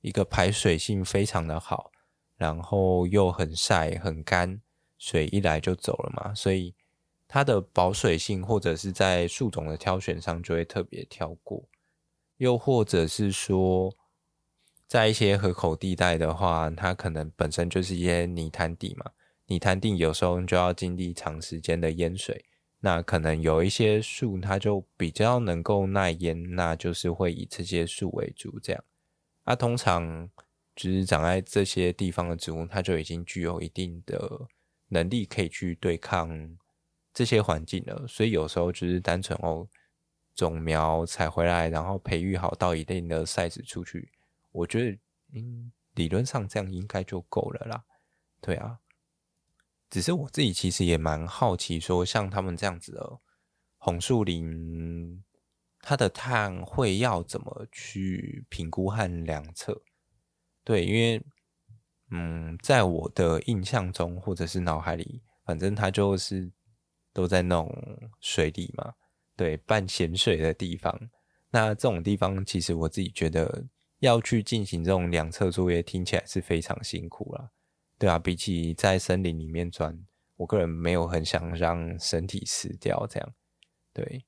[0.02, 1.90] 一个排水性非常的好，
[2.36, 4.60] 然后又很晒很干，
[4.96, 6.72] 水一来就走了嘛，所以
[7.26, 11.64] 它的保水性或者是在树种的挑选上就会特别挑过，
[12.36, 13.92] 又或者是说，
[14.86, 19.10] 在一些河口地带的话，它可能本身就是一些泥滩地嘛，
[19.46, 22.44] 你摊地有时候就要经历长时间的淹水，
[22.80, 28.85] 那可能有一些树它就比较能够耐淹，那就是会以这些树为主这样。
[29.44, 30.28] 啊、通常
[30.74, 34.48] 就是长在这些地方的植物，它就已经具有一定的
[34.88, 36.56] 能力可以去对抗
[37.14, 38.06] 这些环境了。
[38.09, 39.68] 所以有时候就是单纯哦，
[40.35, 44.11] 种苗采回来，然后培育好到一定的 size 出去，
[44.50, 44.98] 我觉得
[45.35, 47.85] 嗯，理论上这样应该就够了啦。
[48.40, 48.78] 对啊，
[49.90, 53.20] 只是我自己其实也蛮好奇，说像他们这样子的
[53.79, 55.22] 红树林。
[55.88, 59.85] 它的碳会要怎么去评估和量测？
[60.64, 61.25] 对，因为
[62.11, 66.51] 嗯，在我的印象中或者是脑海里，反正它就是
[67.12, 67.72] 都在那种
[68.20, 68.94] 水里嘛，
[69.37, 70.99] 对，半咸水的地方。
[71.51, 73.64] 那这种地方，其实我自己觉得
[74.01, 77.53] 要去进行这种两侧作业，听起来是非常辛苦啦。
[77.98, 80.06] 对啊，比起在森林里面钻，
[80.37, 83.35] 我个人没有很想让身体死掉这样。
[83.94, 84.26] 对，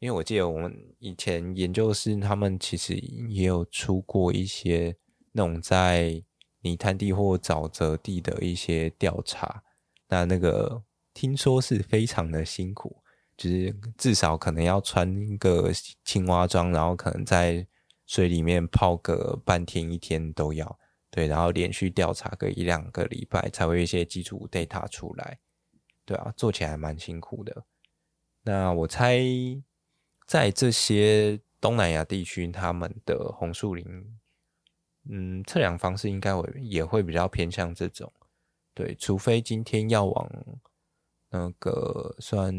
[0.00, 2.94] 因为我记得我们以前研究室，他们其实
[3.28, 4.96] 也有出过一些
[5.30, 6.20] 那种在
[6.62, 9.62] 泥滩地或沼泽地的一些调查。
[10.08, 10.82] 那那个
[11.14, 12.96] 听说是非常的辛苦，
[13.36, 15.70] 就是至少可能要穿个
[16.04, 17.64] 青蛙装，然后可能在
[18.06, 20.78] 水里面泡个半天一天都要。
[21.16, 25.38] 对，然后连续调查个一两个礼拜，才会有一些基础 data 出来。
[26.04, 27.64] 对啊，做起来蛮辛苦的。
[28.42, 29.18] 那我猜，
[30.26, 33.86] 在这些东南亚地区，他们的红树林，
[35.08, 38.12] 嗯，测量方式应该会也会比较偏向这种。
[38.74, 40.30] 对，除非今天要往
[41.30, 42.54] 那个算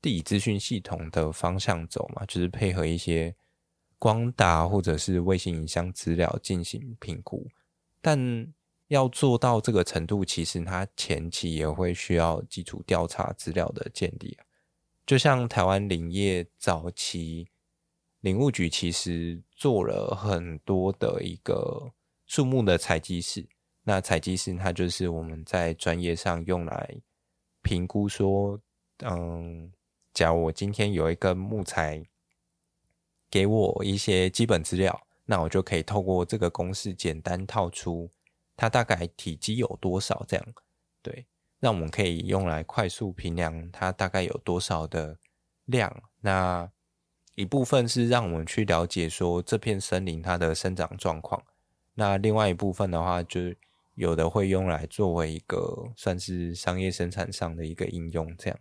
[0.00, 3.34] 地理资讯系统的方向走嘛，就是配合一些
[3.98, 7.50] 光达或者是卫星影像资料进行评估。
[8.02, 8.52] 但
[8.88, 14.36] 要做到这个程度，其实它前期也会需要基础调查资料的建立。
[15.06, 17.48] 就像台湾林业早期
[18.20, 21.90] 林务局其实做了很多的一个
[22.26, 23.46] 树木的采集室，
[23.82, 26.94] 那采集室它就是我们在专业上用来
[27.62, 28.60] 评估说，
[28.98, 29.72] 嗯，
[30.12, 32.04] 假如我今天有一根木材，
[33.30, 35.06] 给我一些基本资料。
[35.32, 38.10] 那我就可以透过这个公式简单套出
[38.54, 40.46] 它大概体积有多少，这样
[41.00, 41.24] 对，
[41.58, 45.16] 那我们可以用来快速评量它大概有多少的
[45.64, 46.02] 量。
[46.20, 46.70] 那
[47.34, 51.42] 一部分是让我们去了解说这片森林它的生长状况，
[51.94, 53.40] 那另外一部分的话，就
[53.94, 58.58] 有的会用来作为一个算是商业生产上的一个应用，这样。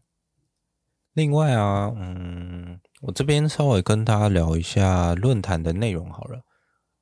[1.12, 6.46] 另外啊，嗯，我这边稍微跟大家聊一下论坛的内容好了。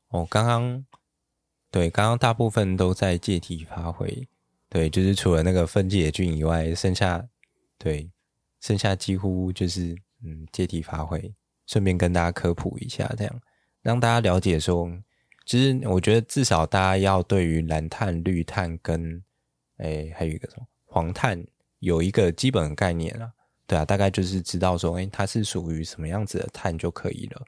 [0.10, 0.86] 哦，刚刚
[1.70, 4.28] 对，刚刚大部分都在借题发挥，
[4.68, 7.24] 对，就是除了那个分解菌以外，剩下
[7.78, 8.10] 对，
[8.60, 11.32] 剩下几乎就是嗯借题发挥，
[11.68, 13.42] 顺便跟大家科普一下，这样
[13.84, 14.92] 让大家了解说，
[15.46, 19.24] 其实我觉得至少大家要对于蓝碳、绿碳跟
[19.78, 21.40] 诶还有一个什么黄碳
[21.78, 23.32] 有一个基本概念了，
[23.68, 27.46] 对啊，大概就是知道说，诶它是属于什么样子的碳就可以了，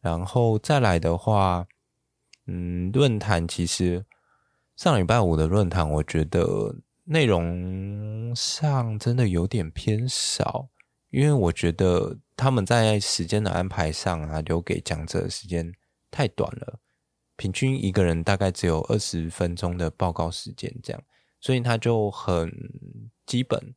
[0.00, 1.66] 然后再来的话。
[2.54, 4.04] 嗯，论坛其实
[4.76, 10.68] 上礼拜五的论坛，我觉得内容上真的有点偏少，
[11.08, 15.72] 因为我觉得他们在时间的安排上啊，留给讲者的时间
[16.10, 16.78] 太短了，
[17.36, 21.02] 平均一个人大概只有二十分钟的报告时间，这样，
[21.40, 22.52] 所以他就很
[23.24, 23.74] 基本。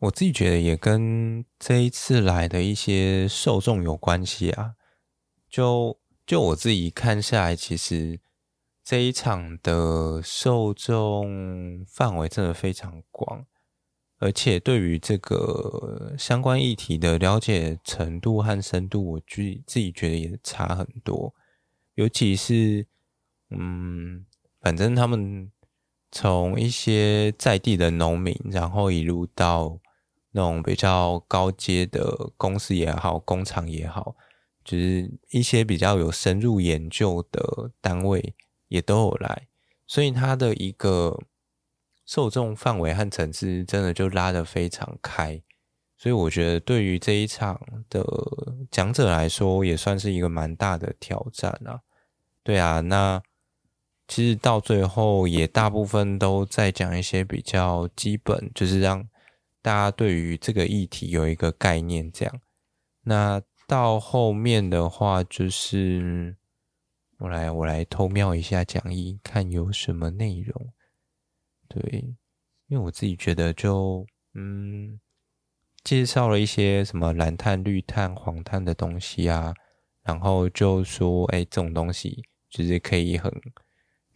[0.00, 4.74] 我自己觉得也跟这一次来的一些受众有关系啊，
[5.48, 5.98] 就。
[6.28, 8.20] 就我自己看下来，其实
[8.84, 13.46] 这一场的受众范围真的非常广，
[14.18, 21.34] 而且对于这个相关议题的了解程度和深度，我自己自己觉得也差很多。
[21.94, 22.86] 尤其是，
[23.48, 24.26] 嗯，
[24.60, 25.50] 反正他们
[26.12, 29.80] 从一些在地的农民，然后一路到
[30.32, 34.14] 那种比较高阶的公司也好，工厂也好。
[34.68, 38.34] 就是一些比较有深入研究的单位
[38.68, 39.48] 也都有来，
[39.86, 41.18] 所以它的一个
[42.04, 45.42] 受众范围和层次真的就拉得非常开，
[45.96, 48.04] 所以我觉得对于这一场的
[48.70, 51.80] 讲者来说，也算是一个蛮大的挑战啊。
[52.42, 53.22] 对啊，那
[54.06, 59.08] 其实到最后也大部分都在讲一些比较基本，就是让
[59.62, 62.40] 大家对于这个议题有一个概念，这样
[63.04, 63.40] 那。
[63.68, 66.34] 到后面的话，就是
[67.18, 70.72] 我来我来偷瞄一下讲义，看有什么内容。
[71.68, 72.16] 对，
[72.68, 74.98] 因为我自己觉得就嗯，
[75.84, 79.52] 介绍了一些什么蓝碳、绿碳、黄碳的东西啊，
[80.02, 83.30] 然后就说，哎，这种东西就是可以很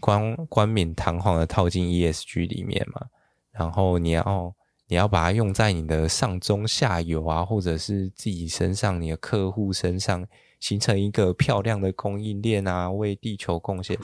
[0.00, 3.06] 冠冠冕堂皇的套进 ESG 里面嘛，
[3.50, 4.56] 然后你要。
[4.92, 10.28] 你要把它用在你的上中下游啊，或者是自己身上、你的客户身上，
[10.60, 13.98] 形成一个漂亮的供应链啊，为地球贡献。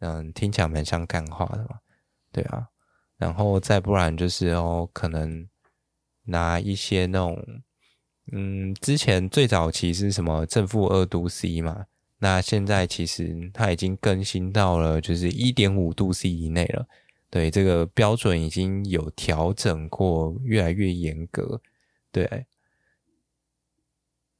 [0.00, 1.78] 嗯，听起来蛮像干话的嘛，
[2.30, 2.68] 对啊。
[3.16, 5.48] 然后再不然就是哦，可能
[6.24, 7.42] 拿一些那种，
[8.32, 11.86] 嗯，之前最早期是什么正负二度 C 嘛，
[12.18, 16.86] 那现在其实它已经更新到了就是一点五度 C 以内了。
[17.32, 21.62] 对，这个标准已经有调整过，越来越严格。
[22.10, 22.44] 对，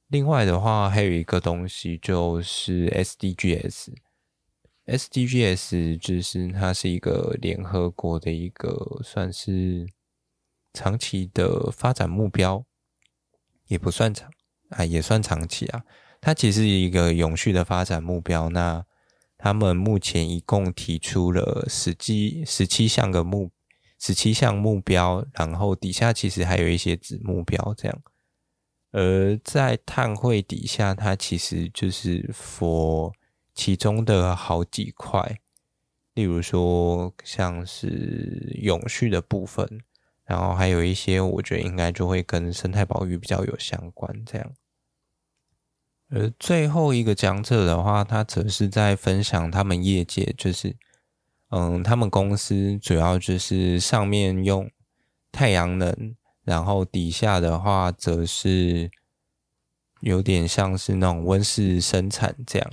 [0.09, 3.95] 另外的话还有一个东西就是 SDGs。
[4.85, 9.87] SDGs 就是它是一个联合国的一个算是
[10.71, 12.63] 长期的发展目标，
[13.65, 14.29] 也不算长
[14.69, 15.83] 啊，也算长期啊。
[16.21, 18.49] 它其实是一个永续的发展目标。
[18.49, 18.85] 那
[19.43, 23.51] 他们目前一共提出了十七十七项的目
[23.99, 28.01] 十七项目标，然后底下其实还有一些子目标这样。
[28.91, 33.11] 而在碳汇底下，它其实就是 for
[33.53, 35.41] 其中的好几块，
[36.13, 39.81] 例如说像是永续的部分，
[40.23, 44.53] 然后还有一些我觉得应该就会跟生态保育比较有相关这样。
[46.09, 50.75] 而最后一个讲者的话，他则是在分享他们业界，就是
[51.49, 54.69] 嗯，他们公司主要就是上面用
[55.31, 58.91] 太阳能，然后底下的话则是
[60.01, 62.71] 有点像是那种温室生产这样。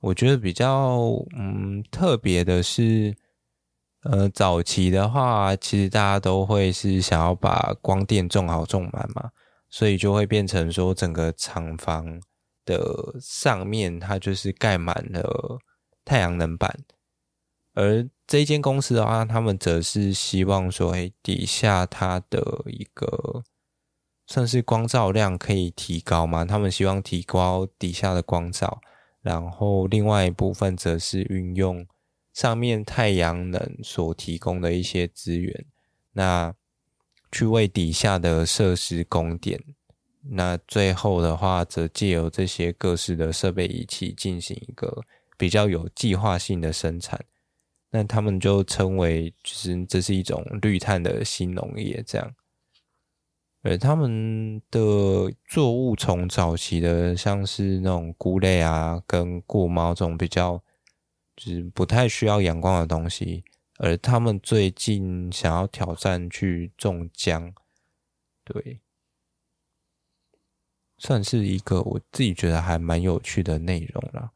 [0.00, 0.98] 我觉得比较
[1.36, 3.16] 嗯特别的是，
[4.02, 9.30] 呃，早期的话，其实大家都会是想要把光电种好种满嘛，
[9.68, 12.20] 所以就会变成说整个厂房
[12.64, 15.58] 的上面它就是盖满了
[16.04, 16.84] 太阳能板，
[17.74, 23.44] 而这一间公司的话，他们则是希望说，哎，底下它的一个
[24.26, 28.80] 算是光照量可以提高嘛，他们希望提高底下的光照。
[29.22, 31.84] 然后，另外一部分则是运用
[32.32, 35.66] 上面太阳能所提供的一些资源，
[36.12, 36.54] 那
[37.36, 39.62] 去为底下的设施供电。
[40.22, 45.02] 那最后的话，则借由这些各式的设备仪器进行一个
[45.36, 47.22] 比较有计划性的生产。
[47.90, 52.34] 那他们就称为，就是这是一种绿碳的新农业，这样。
[53.60, 54.80] 而，他们的
[55.46, 60.62] 作物从早期的像是那种菇类啊，跟过猫这种比较
[61.36, 63.44] 就是不太需要阳光的东西，
[63.78, 67.52] 而他们最近想要挑战去种姜，
[68.44, 68.80] 对，
[70.98, 74.30] 算是一个我自己觉得还蛮有趣的内容啦，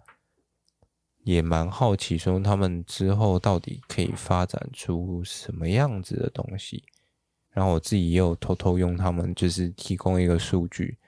[1.22, 6.84] 也蛮好奇说他们之后到底可以发展出什么样子的东西。
[7.52, 10.98] 然后我自己也有偷偷用他们，就是提供一个数据，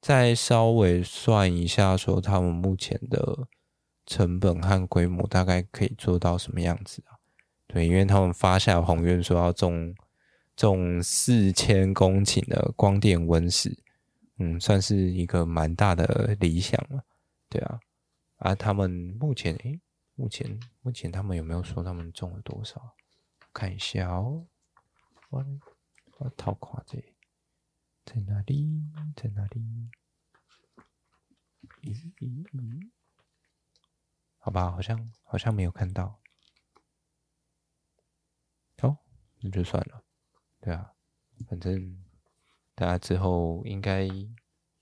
[0.00, 3.48] 再稍微算一下，说他们目前的
[4.04, 7.17] 成本和规模大概可以做到什么样子啊？
[7.68, 9.94] 对，因为他们发下宏愿说要种
[10.56, 13.78] 种四千公顷的光电温室，
[14.38, 17.04] 嗯，算是一个蛮大的理想了。
[17.48, 17.80] 对啊，
[18.38, 18.90] 啊，他们
[19.20, 19.80] 目前诶，
[20.14, 22.96] 目前目前他们有没有说他们种了多少？
[23.52, 24.46] 看一下哦。
[25.30, 26.98] 我逃垮这，
[28.04, 28.82] 在哪里？
[29.14, 29.90] 在哪里？
[31.82, 32.90] 咦咦咦！
[34.38, 36.18] 好吧，好像好像没有看到。
[38.80, 38.96] 哦，
[39.40, 40.02] 那就算了。
[40.60, 40.90] 对啊，
[41.48, 41.96] 反正
[42.74, 44.08] 大家之后应该，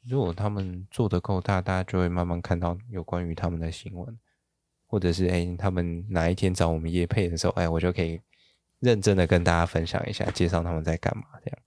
[0.05, 4.19] 如果他们做的够大，大家就会慢慢看到有关于他们的新闻，
[4.87, 8.21] 或者是哎，他们哪一天找我们业配的时候，哎，我就可以。
[8.81, 11.59] 认真的跟大家分享一下，介绍他们在干嘛这样。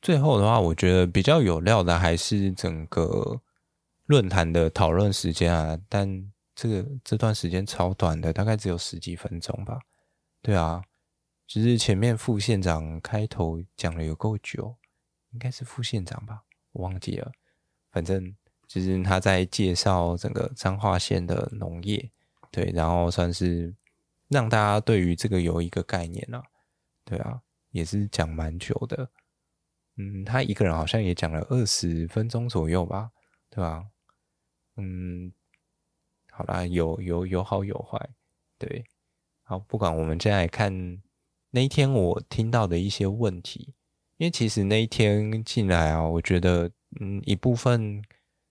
[0.00, 3.38] 最后的话，我觉得比较有料的还是整个
[4.06, 9.78] 论坛的讨论时间啊，但这个这段时间超短的，大概只有十几分钟吧。
[10.40, 10.82] 对啊，
[11.48, 14.76] 只是前面副县长开头讲了有够久，
[15.32, 17.32] 应该是副县长吧，我忘记了。
[17.90, 18.36] 反正
[18.68, 22.12] 就是他在介绍整个彰化县的农业，
[22.52, 23.74] 对，然后算是。
[24.30, 26.44] 让大家对于这个有一个概念啊，
[27.02, 27.40] 对啊，
[27.70, 29.08] 也是讲蛮久的，
[29.96, 33.10] 嗯，他一个人好像也讲了二十分钟左右吧，
[33.48, 33.86] 对吧？
[34.76, 35.32] 嗯，
[36.30, 37.98] 好啦，有有有好有坏，
[38.58, 38.84] 对，
[39.44, 41.00] 好，不管我们现在看
[41.50, 43.74] 那一天我听到的一些问题，
[44.16, 46.70] 因为其实那一天进来啊，我觉得
[47.00, 48.02] 嗯一部分。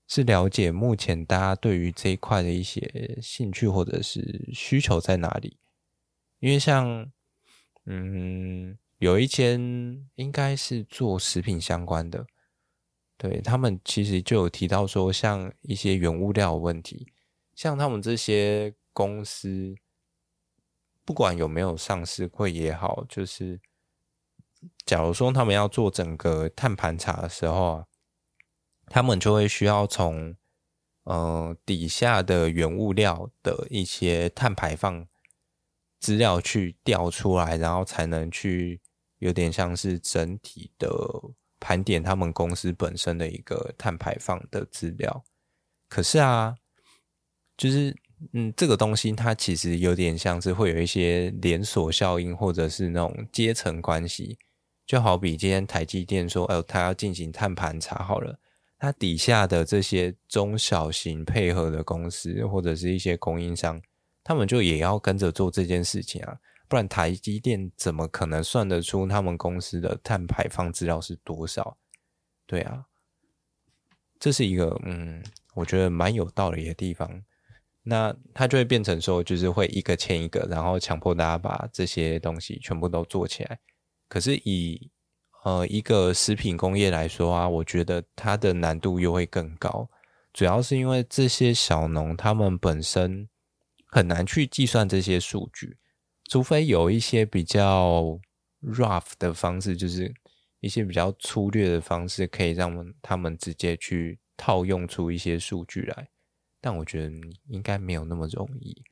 [0.09, 5.57] 是了解目前大家对于这一块的一些兴趣或者是需求在哪里？
[6.39, 7.11] 因为像，
[7.87, 9.59] 嗯，有一间
[10.15, 12.25] 应该是做食品相关的，
[13.17, 17.11] 对，他们其实就有提到说，像一些原物料问题，
[17.53, 19.75] 像他们这些公司，
[21.07, 23.61] 不管有没有上市柜也好，就是
[24.85, 27.85] 假如说他们要做整个碳盘查的时候啊。
[28.89, 30.33] 他们就会需要从
[31.03, 35.05] 呃底下的原物料的一些碳排放
[35.99, 38.79] 资料去调出来，然后才能去
[39.17, 40.89] 有点像是整体的
[41.59, 45.21] 盘点他们公司本身的一个碳排放的资料。
[45.89, 46.55] 可是啊，
[47.57, 47.93] 就是
[48.33, 54.37] 嗯，这个东西它其实有点像是会有一些连锁效应，或者是那种阶层关系。
[54.85, 58.39] 就好比今天台积电说，哦，它要进行碳盘查，好了，
[58.79, 63.81] 它底下的这些中小型配合的公司或者是一些供应商。
[64.23, 66.37] 他们就也要跟着做这件事情啊，
[66.67, 71.77] 不然台积电怎么可能算得出他们公司的碳排放资料是多少？
[72.45, 72.85] 对啊，
[74.19, 77.23] 这是一个嗯，我觉得蛮有道理的地方。
[77.87, 83.59] 那它就会变成说，就是会一个签一个，然后强迫大家把这些东西全部都做起来。
[84.09, 84.91] 可是以
[85.43, 89.89] 呃一个食品工业来说啊，我觉得它的难度又会更高，
[90.33, 93.27] 主要是因为这些小农他们本身。
[93.89, 95.77] 很难去计算这些数据，
[96.29, 98.19] 除非有一些比较
[98.61, 100.13] rough 的方式，就是
[100.59, 106.09] 一些比较粗略的方式，可以让他们直接去套用出一些数据来。
[106.61, 107.15] 但我觉得
[107.47, 108.83] 应该没有那么容易。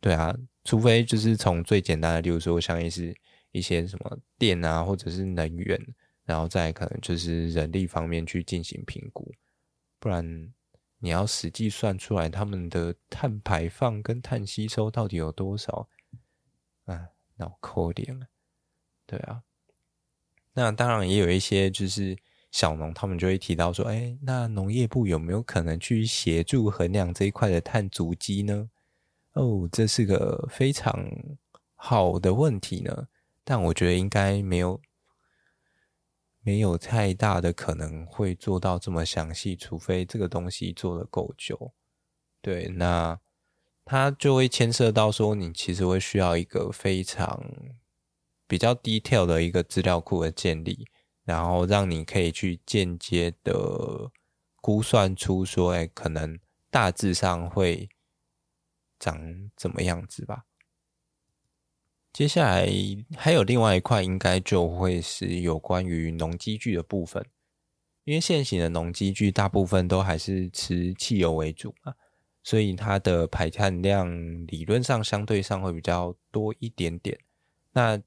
[0.00, 3.14] 对啊，除非就是从最简单的，例如说像一些
[3.52, 5.80] 一些什么电啊，或者是能源，
[6.24, 9.32] 然后再可能就是人力方面去进行评估，
[9.98, 10.52] 不然。
[11.00, 15.88] 你要实际算出来他们的碳排放跟碳吸收到底有多少？
[16.86, 18.26] 啊，脑壳点了。
[19.06, 19.44] 对啊，
[20.54, 22.18] 那当然也有一些就是
[22.50, 28.70] 小农，他们就会提到说，哎，那农业部有没有可能去协助衡量这一块的碳足迹呢？
[29.32, 31.08] 哦，这是个非常
[31.74, 33.08] 好的问题呢，
[33.44, 34.80] 但我觉得应该没有。
[36.40, 41.74] 没有太大的可能会做到这么详细，除非这个东西做的够久。
[42.40, 43.20] 对，那
[43.84, 47.44] 它就会牵涉到说，你其实会需要一个非常
[48.46, 50.86] 比较 detail 的一个资料库的建立，
[51.28, 54.10] 然后让你可以去间接的
[54.62, 56.38] 估算出说，哎，可能
[56.70, 57.90] 大致上会
[58.98, 60.46] 长怎么样子吧。
[62.14, 62.66] 接下来
[63.14, 67.22] 还有另外一块，应该就会是有关于农机具的部分，
[68.04, 71.94] 因为现行的农机具大部分都还是吃汽油为主嘛，
[72.42, 74.08] 所以它的排碳量
[74.46, 77.20] 理论上相对上会比较多一点点。
[77.72, 78.00] 那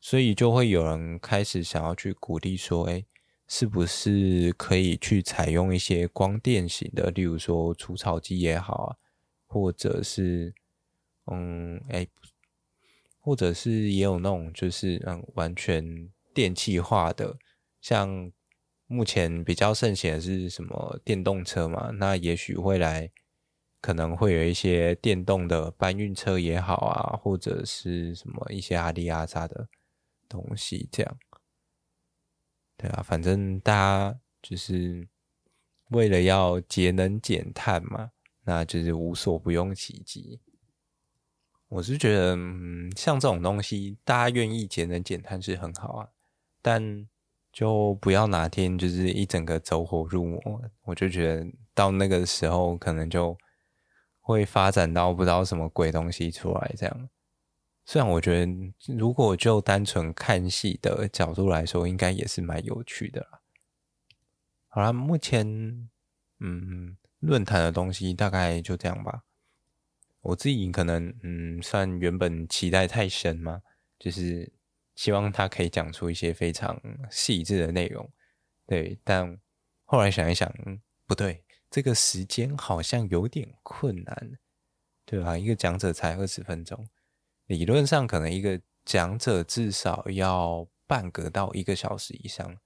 [0.00, 3.04] 所以就会有人开始想要去鼓励说，哎，
[3.48, 8.96] 是不是可以去采用一些光电型的，例如说除草机也好啊，
[9.46, 10.54] 或者是
[11.26, 12.06] 嗯，哎。
[13.18, 17.36] 或者是也有那种就是嗯完全电气化的，
[17.80, 18.30] 像
[18.86, 21.90] 目前比较盛行的是什么电动车嘛？
[21.94, 23.10] 那也许未来
[23.80, 29.68] 可能会有一些电动的搬运车也好啊，或者是什么一些阿里阿杂的
[30.28, 31.18] 东西这样。
[32.76, 35.08] 对啊，反正大家就是
[35.90, 38.10] 为了要节能减碳嘛，
[38.44, 40.40] 那就是无所不用其极。
[41.68, 46.08] 我是觉得，嗯，像这种东西，大家愿意节能减碳是很好啊，
[46.62, 47.08] 但
[47.52, 50.40] 就不要哪天就是一整个走火入魔。
[50.82, 53.36] 我就觉得到那个时候，可能就
[54.20, 57.08] 会发展到不知道什么鬼东西出来这样。
[57.88, 63.40] 虽然我觉得，如果就单纯看戏的角度来说，应该也是蛮有趣的啦。
[64.66, 65.88] 好啦，目前
[66.40, 69.22] 嗯，论坛的东西大概就这样吧。
[70.20, 73.62] 我自己可能嗯，算原本期待太深嘛，
[74.00, 74.52] 就是
[74.96, 78.10] 希望他可以讲出一些非常细致的内容，
[78.66, 78.98] 对。
[79.04, 79.38] 但
[79.84, 80.52] 后来想一想，
[81.06, 84.38] 不对，这个时间好像有点困难，
[85.04, 85.38] 对吧？
[85.38, 86.88] 一个讲者才二十分钟，
[87.46, 92.56] 理论上可能一个讲者至少要半个到一个小时以上，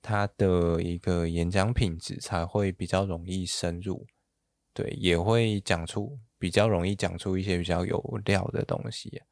[0.00, 4.06] 他的一个演讲品质才会比较容易深入，
[4.72, 6.18] 对，也会讲出。
[6.40, 9.22] 比较容易讲出一些比较有料的东西，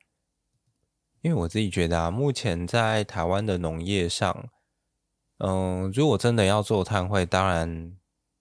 [1.20, 4.49] 因为我自己觉得啊，目前在台湾的农业上，
[5.38, 7.97] 嗯，如果真的要做碳汇，当然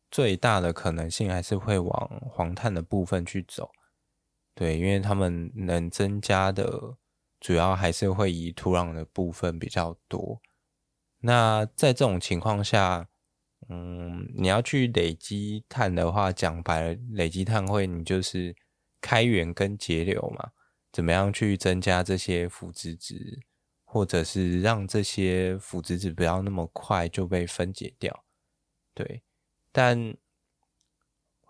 [0.10, 3.70] 最大的可能性还是会往黄碳的部分去走，
[4.56, 6.98] 对，因为他们能增加的
[7.40, 10.42] 主要还是会以土壤的部分比较多。
[11.20, 13.10] 那在这种情况下，
[13.68, 18.56] 嗯，你要去累积碳的话，讲白了，累积碳会，你就是
[19.02, 20.52] 开源跟节流嘛。
[20.92, 23.42] 怎么样去增加这些腐殖质，
[23.84, 28.24] 或者是让这些腐殖质不要那么快就被分解掉？
[28.94, 29.22] 对，
[29.74, 30.16] 但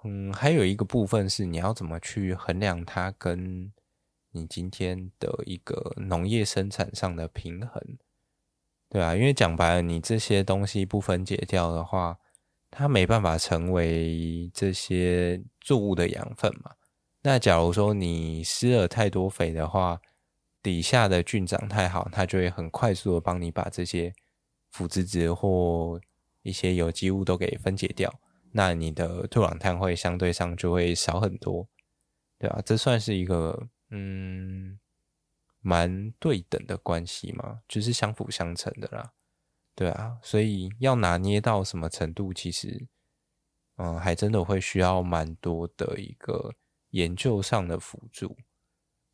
[0.08, 3.74] 嗯，还有一个部分是你要怎么去衡量它跟
[4.30, 7.98] 你今天的一个农业生产上的平衡，
[8.88, 12.20] 对啊，因为讲白了，你这些东西不分解掉的话，
[12.70, 16.76] 它没办法成为这些作物的养分嘛。
[17.24, 20.00] 那假如说你施了太多肥的话，
[20.62, 24.14] 底下的菌长太好，它就会很快速的帮你把这些
[24.70, 26.00] 腐殖质或
[26.44, 28.14] 一些有机物都给分解掉。
[28.58, 31.68] 那你的土壤碳会相对上就会少很多，
[32.40, 34.80] 对啊，这算是一个嗯
[35.60, 39.12] 蛮对等的关系嘛，就是相辅相成的啦，
[39.76, 42.88] 对啊，所以要拿捏到什么程度，其实
[43.76, 46.56] 嗯还真的会需要蛮多的一个
[46.92, 48.38] 研究上的辅助。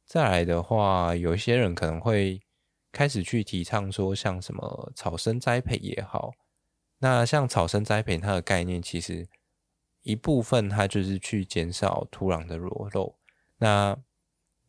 [0.05, 2.39] 再来的话，有一些人可能会
[2.91, 6.31] 开始去提倡说，像什么草生栽培也好，
[7.01, 9.27] 那像草生栽培它的概念，其实
[10.03, 13.15] 一部分它就是去减少土壤的裸露。
[13.57, 13.97] 那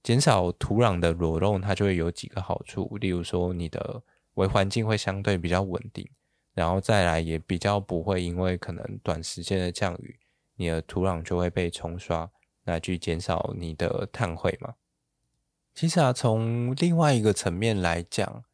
[0.03, 4.03] 减少土壤的裸露，它就会有几个好处，例如说你的
[4.35, 6.09] 微环境会相对比较稳定，
[6.55, 10.19] 然后再来也比较不会因为可能短时间的降雨，
[10.57, 12.31] 你的土壤就会被冲刷，
[12.65, 14.75] 那去减少你的碳汇嘛。
[15.75, 18.45] 其实啊，从另外一个层面来讲，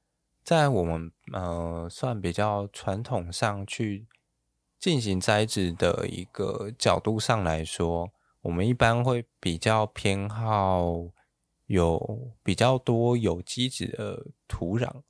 [0.49, 4.07] 在我们呃算比较传统上去
[4.78, 11.11] 进行栽植的一个角度上来说，我们一般会比较偏好
[11.66, 15.03] 有比较多有机质的土壤。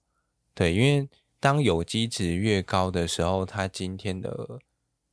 [0.54, 1.08] 对，因为
[1.38, 4.58] 当有机质越高的时候，它今天的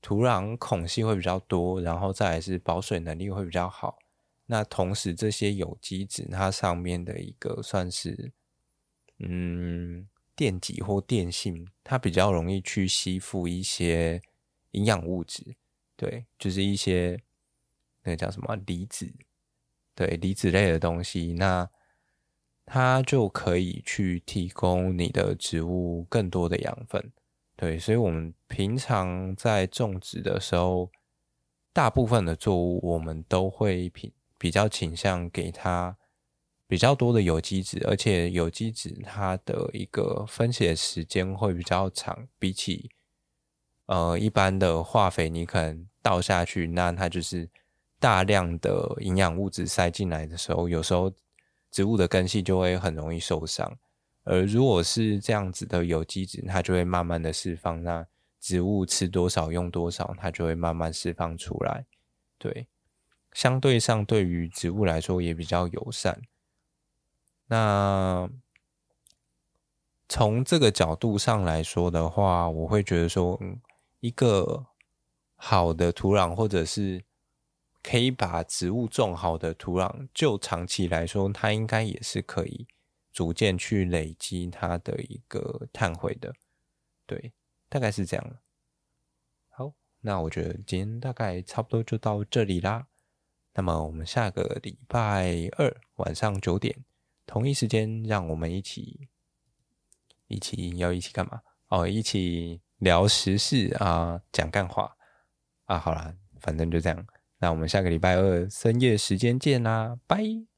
[0.01, 3.99] 土壤孔隙会比较多，然后再来是保水能力会比较好。
[4.47, 8.31] 那同时，这些有机质它上面的一个算是，
[9.19, 14.21] 嗯，电极或电性，它比较容易去吸附一些
[14.71, 15.55] 营养物质，
[15.95, 17.21] 对，就是一些
[18.03, 19.11] 那个叫什么离子，
[19.95, 21.69] 对，离子类的东西，那
[22.65, 27.11] 它就可以去提供你的植物更多的养分，
[27.55, 30.91] 对，所以我们平常在种植的时候，
[31.71, 34.13] 大部分的作物我们都会比。
[34.37, 35.97] 比较倾向给它
[36.67, 42.89] 比较多的有机质，而且有机质它的一个分解时间会比较长，比起
[43.85, 47.49] 呃一般的化肥，你可能倒下去，那它就是
[47.99, 51.13] 大量的营养物质塞进来的时候，有时候
[51.69, 53.77] 植物的根系就会很容易受伤。
[54.23, 58.07] 而如果是这样子的有机质，它就会慢慢的释放，那
[58.39, 61.85] 植物吃多少用多少，它就会慢慢释放出来，
[62.39, 62.67] 对。
[63.33, 66.21] 相对上，对于植物来说也比较友善。
[67.47, 68.29] 那
[70.07, 73.59] 从这个角度上来说的话，我会觉得说，嗯，
[73.99, 74.67] 一个
[75.35, 77.03] 好的土壤，或者是
[77.83, 82.67] 可以把植物种好的土壤，就长期来说，它应该也是可以
[83.11, 86.33] 逐渐去累积它的一个碳汇的。
[87.05, 87.33] 对，
[87.69, 88.37] 大概是这样。
[89.49, 92.87] 好，那我觉得今天大概差不多就到这里啦。
[93.53, 96.83] 那么我们下个礼拜二晚上九点
[97.25, 99.07] 同一时间，让我们一起
[100.27, 101.41] 一起要一起干嘛？
[101.69, 104.95] 哦，一起聊时事啊，讲干话
[105.65, 105.77] 啊。
[105.77, 107.07] 好啦，反正就这样。
[107.37, 110.54] 那我们下个礼拜二深夜时间见啦，拜。